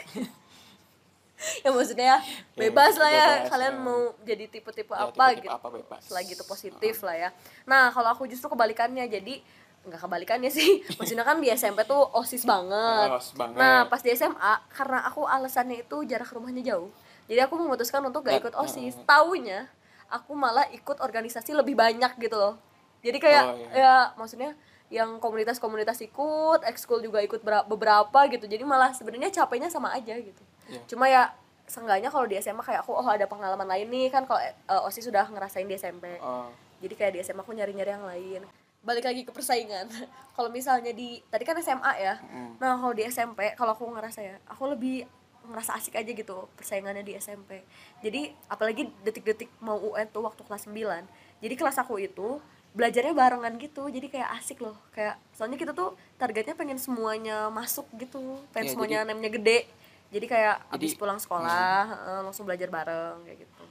ya 1.61 1.69
maksudnya 1.69 2.25
bebas 2.55 2.97
lah 2.97 3.11
ya 3.11 3.27
bebas, 3.37 3.51
kalian 3.51 3.75
ya. 3.75 3.83
mau 3.83 4.01
jadi 4.23 4.45
tipe-tipe 4.49 4.89
Ya, 4.89 5.05
apa 5.05 5.13
tipe-tipe 5.13 5.45
gitu. 5.45 5.53
apa 5.53 5.69
bebas 5.69 6.01
Selagi 6.01 6.33
itu 6.33 6.45
positif 6.45 6.95
lah 7.03 7.17
ya. 7.19 7.29
Nah, 7.65 7.91
kalau 7.91 8.09
aku 8.09 8.25
justru 8.25 8.49
kebalikannya. 8.49 9.05
Jadi 9.07 9.45
nggak 9.85 10.01
kebalikannya 10.01 10.49
sih. 10.49 10.81
Maksudnya 10.97 11.21
kan 11.21 11.37
di 11.37 11.53
SMP 11.53 11.85
tuh 11.85 12.01
OSIS 12.17 12.49
banget. 12.49 13.09
Oh, 13.11 13.21
OSIS 13.21 13.37
banget. 13.37 13.61
Nah, 13.61 13.85
pas 13.85 14.01
di 14.01 14.09
SMA 14.11 14.33
karena 14.73 15.05
aku 15.05 15.29
alasannya 15.29 15.85
itu 15.85 15.97
jarak 16.07 16.33
rumahnya 16.33 16.65
jauh. 16.65 16.89
Jadi 17.25 17.41
aku 17.41 17.55
memutuskan 17.57 18.01
untuk 18.01 18.23
gak 18.23 18.37
Nggak, 18.37 18.43
ikut 18.43 18.55
OSIS. 18.55 18.95
uh. 18.97 19.05
Taunya 19.05 19.69
aku 20.07 20.33
malah 20.33 20.69
ikut 20.71 21.01
organisasi 21.01 21.53
lebih 21.53 21.75
banyak 21.75 22.13
gitu 22.19 22.37
loh. 22.37 22.55
Jadi 23.01 23.19
kayak 23.19 23.45
Oh, 23.45 23.57
iya. 23.57 23.69
ya 23.75 23.95
maksudnya 24.15 24.51
yang 24.89 25.19
komunitas-komunitas 25.19 25.99
ikut, 26.01 26.61
ekskul 26.63 27.01
juga 27.01 27.19
ikut 27.19 27.41
bera- 27.41 27.65
beberapa 27.65 28.29
gitu. 28.29 28.45
Jadi 28.45 28.63
malah 28.63 28.93
sebenarnya 28.93 29.33
capeknya 29.35 29.69
sama 29.69 29.91
aja 29.91 30.15
gitu. 30.15 30.43
Iya. 30.69 30.81
Cuma 30.87 31.09
ya 31.09 31.33
seenggaknya 31.65 32.13
kalau 32.13 32.29
di 32.29 32.37
SMA 32.37 32.61
kayak 32.61 32.85
aku 32.85 32.93
oh 32.93 33.05
ada 33.05 33.25
pengalaman 33.25 33.65
lain 33.65 33.89
nih 33.89 34.09
kan 34.09 34.25
kalau 34.25 34.37
eh, 34.39 34.53
OSIS 34.85 35.09
sudah 35.09 35.25
ngerasain 35.25 35.65
di 35.65 35.75
SMP. 35.75 36.21
Oh, 36.21 36.49
Jadi 36.79 36.95
kayak 36.95 37.13
di 37.13 37.21
SMA 37.21 37.41
aku 37.41 37.53
nyari-nyari 37.53 37.91
yang 37.91 38.05
lain. 38.05 38.41
Balik 38.85 39.05
lagi 39.05 39.25
ke 39.25 39.33
persaingan. 39.33 39.89
kalau 40.37 40.53
misalnya 40.53 40.93
di 40.93 41.25
tadi 41.25 41.43
kan 41.43 41.57
SMA 41.59 41.93
ya. 41.97 42.15
mm. 42.21 42.61
Nah, 42.61 42.77
kalau 42.77 42.93
di 42.93 43.03
SMP 43.03 43.57
kalau 43.57 43.73
aku 43.73 43.89
ngerasa 43.89 44.21
ya, 44.21 44.37
aku 44.45 44.69
lebih 44.69 45.09
ngerasa 45.45 45.77
asik 45.77 45.95
aja 45.95 46.09
gitu 46.09 46.49
persaingannya 46.55 47.03
di 47.03 47.15
SMP. 47.15 47.61
Jadi 48.01 48.33
apalagi 48.47 48.89
detik-detik 49.03 49.49
mau 49.61 49.77
UN 49.77 50.09
tuh 50.09 50.25
waktu 50.25 50.41
kelas 50.43 50.67
9. 50.67 51.05
Jadi 51.41 51.55
kelas 51.55 51.77
aku 51.77 52.01
itu 52.01 52.41
belajarnya 52.73 53.15
barengan 53.15 53.55
gitu. 53.57 53.87
Jadi 53.87 54.09
kayak 54.09 54.35
asik 54.37 54.61
loh. 54.61 54.75
Kayak 54.91 55.21
soalnya 55.33 55.57
kita 55.57 55.73
tuh 55.73 55.93
targetnya 56.17 56.55
pengen 56.55 56.81
semuanya 56.81 57.49
masuk 57.49 57.87
gitu. 57.95 58.41
Pengen 58.51 58.67
Iya, 58.67 58.73
semuanya 58.73 58.99
nemnya 59.05 59.31
gede. 59.31 59.69
Jadi 60.11 60.27
kayak 60.27 60.57
Jadi- 60.71 60.75
abis 60.79 60.93
pulang 60.95 61.19
sekolah 61.19 61.83
eh, 61.91 62.21
langsung 62.23 62.45
belajar 62.45 62.69
bareng 62.69 63.25
kayak 63.25 63.39
gitu. 63.45 63.65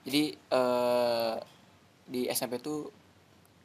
jadi 0.00 0.22
eh 0.32 1.34
di 2.08 2.24
SMP 2.28 2.56
tuh 2.56 2.88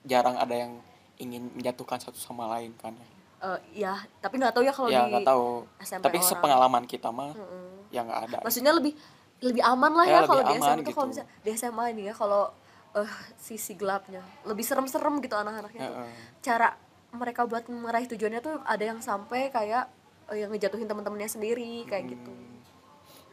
jarang 0.03 0.35
ada 0.35 0.51
yang 0.51 0.75
ingin 1.15 1.47
menjatuhkan 1.55 2.03
satu 2.03 2.19
sama 2.19 2.51
lain 2.51 2.75
kan 2.75 2.91
ya 2.91 3.07
Eh, 3.43 3.59
ya, 3.77 3.91
tapi 4.17 4.39
nggak 4.39 4.55
tahu 4.55 4.63
ya 4.63 4.71
kalau 4.71 4.87
ya 4.87 5.03
di 5.03 5.11
nggak 5.11 5.27
tahu 5.27 5.67
SMP 5.77 5.99
tapi 6.01 6.15
orang. 6.15 6.29
sepengalaman 6.29 6.83
kita 6.85 7.11
mah 7.11 7.31
Mm-mm. 7.33 7.91
ya 7.91 8.01
nggak 8.01 8.19
ada 8.23 8.37
maksudnya 8.39 8.71
lebih 8.71 8.95
lebih 9.39 9.59
aman 9.61 9.91
lah 9.91 10.05
Ya, 10.05 10.13
ya, 10.13 10.19
kalau 10.23 10.41
di 10.41 10.53
SMA 10.55 10.79
tuh 10.79 10.93
kalau 10.93 11.07
gitu. 11.07 11.13
bisa 11.13 11.23
di 11.43 11.49
SMA 11.53 11.83
ini 11.91 12.01
ya 12.07 12.13
kalau 12.13 12.43
eh 12.93 13.11
sisi 13.35 13.73
gelapnya 13.73 14.23
lebih 14.43 14.61
serem-serem 14.61 15.19
gitu 15.19 15.35
anak-anaknya 15.35 15.81
tuh. 15.83 16.07
Cara 16.39 16.71
mereka 17.11 17.43
buat 17.43 17.67
meraih 17.67 18.07
tujuannya 18.07 18.39
tuh 18.39 18.55
ada 18.63 18.83
yang 18.85 18.99
sampai 18.99 19.49
kayak 19.49 19.91
eh, 20.29 20.39
yang 20.39 20.49
ngejatuhin 20.49 20.87
teman-temannya 20.87 21.27
sendiri 21.27 21.83
kayak 21.83 22.07
gitu 22.09 22.31
Hmm. 22.31 22.63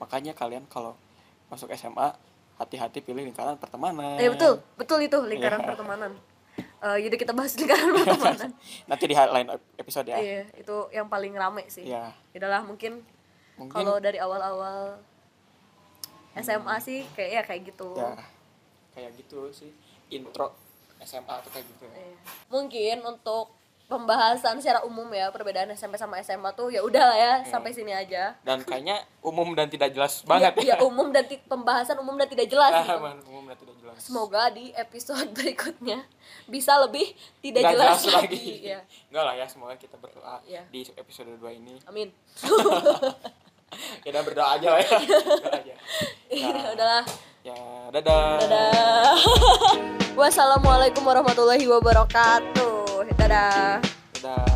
makanya 0.00 0.32
kalian 0.32 0.66
kalau 0.66 0.98
masuk 1.46 1.70
SMA 1.70 2.10
hati-hati 2.56 2.98
pilih 2.98 3.22
lingkaran 3.22 3.54
pertemanan 3.54 4.16
eh 4.16 4.26
betul 4.26 4.58
betul 4.74 4.98
itu 4.98 5.22
lingkaran 5.22 5.60
Iya. 5.60 5.68
pertemanan 5.68 6.12
Eh 6.80 6.96
yaudah 7.04 7.18
kita 7.20 7.32
bahas 7.36 7.52
lingkaran 7.60 7.92
pertemanan 7.92 8.50
nanti 8.88 9.04
di 9.04 9.14
lain 9.14 9.48
episode 9.76 10.08
ya. 10.08 10.16
Iya 10.16 10.48
itu 10.56 10.76
yang 10.96 11.12
paling 11.12 11.36
rame 11.36 11.68
sih. 11.68 11.84
Ya 11.84 12.16
Yaudahlah 12.32 12.64
mungkin 12.64 13.04
mungkin 13.60 13.76
kalau 13.76 14.00
dari 14.00 14.16
awal-awal 14.16 14.96
SMA 16.40 16.76
sih 16.80 17.04
kayak 17.12 17.30
ya 17.30 17.42
kayak 17.44 17.62
gitu. 17.68 17.92
Ya 17.92 18.16
kayak 18.96 19.12
gitu 19.20 19.52
sih. 19.52 19.70
Intro 20.08 20.56
SMA 21.04 21.34
tuh 21.44 21.50
kayak 21.52 21.66
gitu. 21.68 21.84
Ya. 21.84 21.94
Iya. 22.00 22.16
Mungkin 22.48 22.96
untuk 23.04 23.59
pembahasan 23.90 24.54
secara 24.56 24.80
umum 24.80 25.10
ya 25.10 25.26
perbedaan 25.28 25.66
SMP 25.70 25.98
sama 25.98 26.16
SMA 26.20 26.46
tuh 26.52 26.70
ya 26.70 26.78
udah 26.80 27.02
lah 27.04 27.18
ya 27.18 27.32
sampai 27.44 27.74
sini 27.74 27.90
aja. 27.90 28.38
dan 28.40 28.62
kayaknya 28.70 28.96
umum 29.18 29.50
dan 29.50 29.66
tidak 29.66 29.90
jelas 29.90 30.22
banget 30.22 30.54
ya, 30.62 30.72
ya 30.72 30.76
umum 30.80 31.10
dan 31.10 31.26
pembahasan 31.26 31.98
umum 31.98 32.14
dan 32.14 32.24
tidak 32.24 32.46
jelas 32.46 32.70
Ah, 32.70 32.86
gitu. 32.86 32.96
man, 32.96 33.18
umum 33.26 33.44
dan 33.44 33.58
tidak 33.58 33.74
jelas 33.76 33.98
Semoga 33.98 34.48
di 34.48 34.70
episode 34.72 35.26
berikutnya 35.36 36.06
bisa 36.46 36.78
lebih 36.78 37.10
tidak 37.40 37.60
Nggak 37.60 37.74
jelas, 37.74 37.98
jelas 37.98 38.14
lagi. 38.16 38.38
lagi 38.38 38.54
Ya. 38.64 38.78
enggak 39.10 39.24
lah 39.26 39.34
ya 39.34 39.46
semoga 39.46 39.74
kita 39.74 39.98
berdoa 39.98 40.38
Iya. 40.46 40.62
di 40.70 40.86
episode 40.94 41.34
2 41.34 41.50
ini 41.52 41.74
Amin. 41.84 42.08
kita 44.06 44.18
berdoa 44.22 44.54
aja 44.54 44.68
lah 44.70 44.80
ya 44.80 44.98
Berdoa 45.02 45.50
aja. 45.52 45.74
Ya, 46.30 46.46
udahlah. 46.70 47.04
ya 47.42 47.58
dadah 47.90 48.38
Dadah. 48.38 49.14
Wassalamualaikum 50.12 51.02
warahmatullahi 51.02 51.64
wabarakatuh. 51.64 52.69
Dadah. 53.00 53.80
dadah 54.20 54.49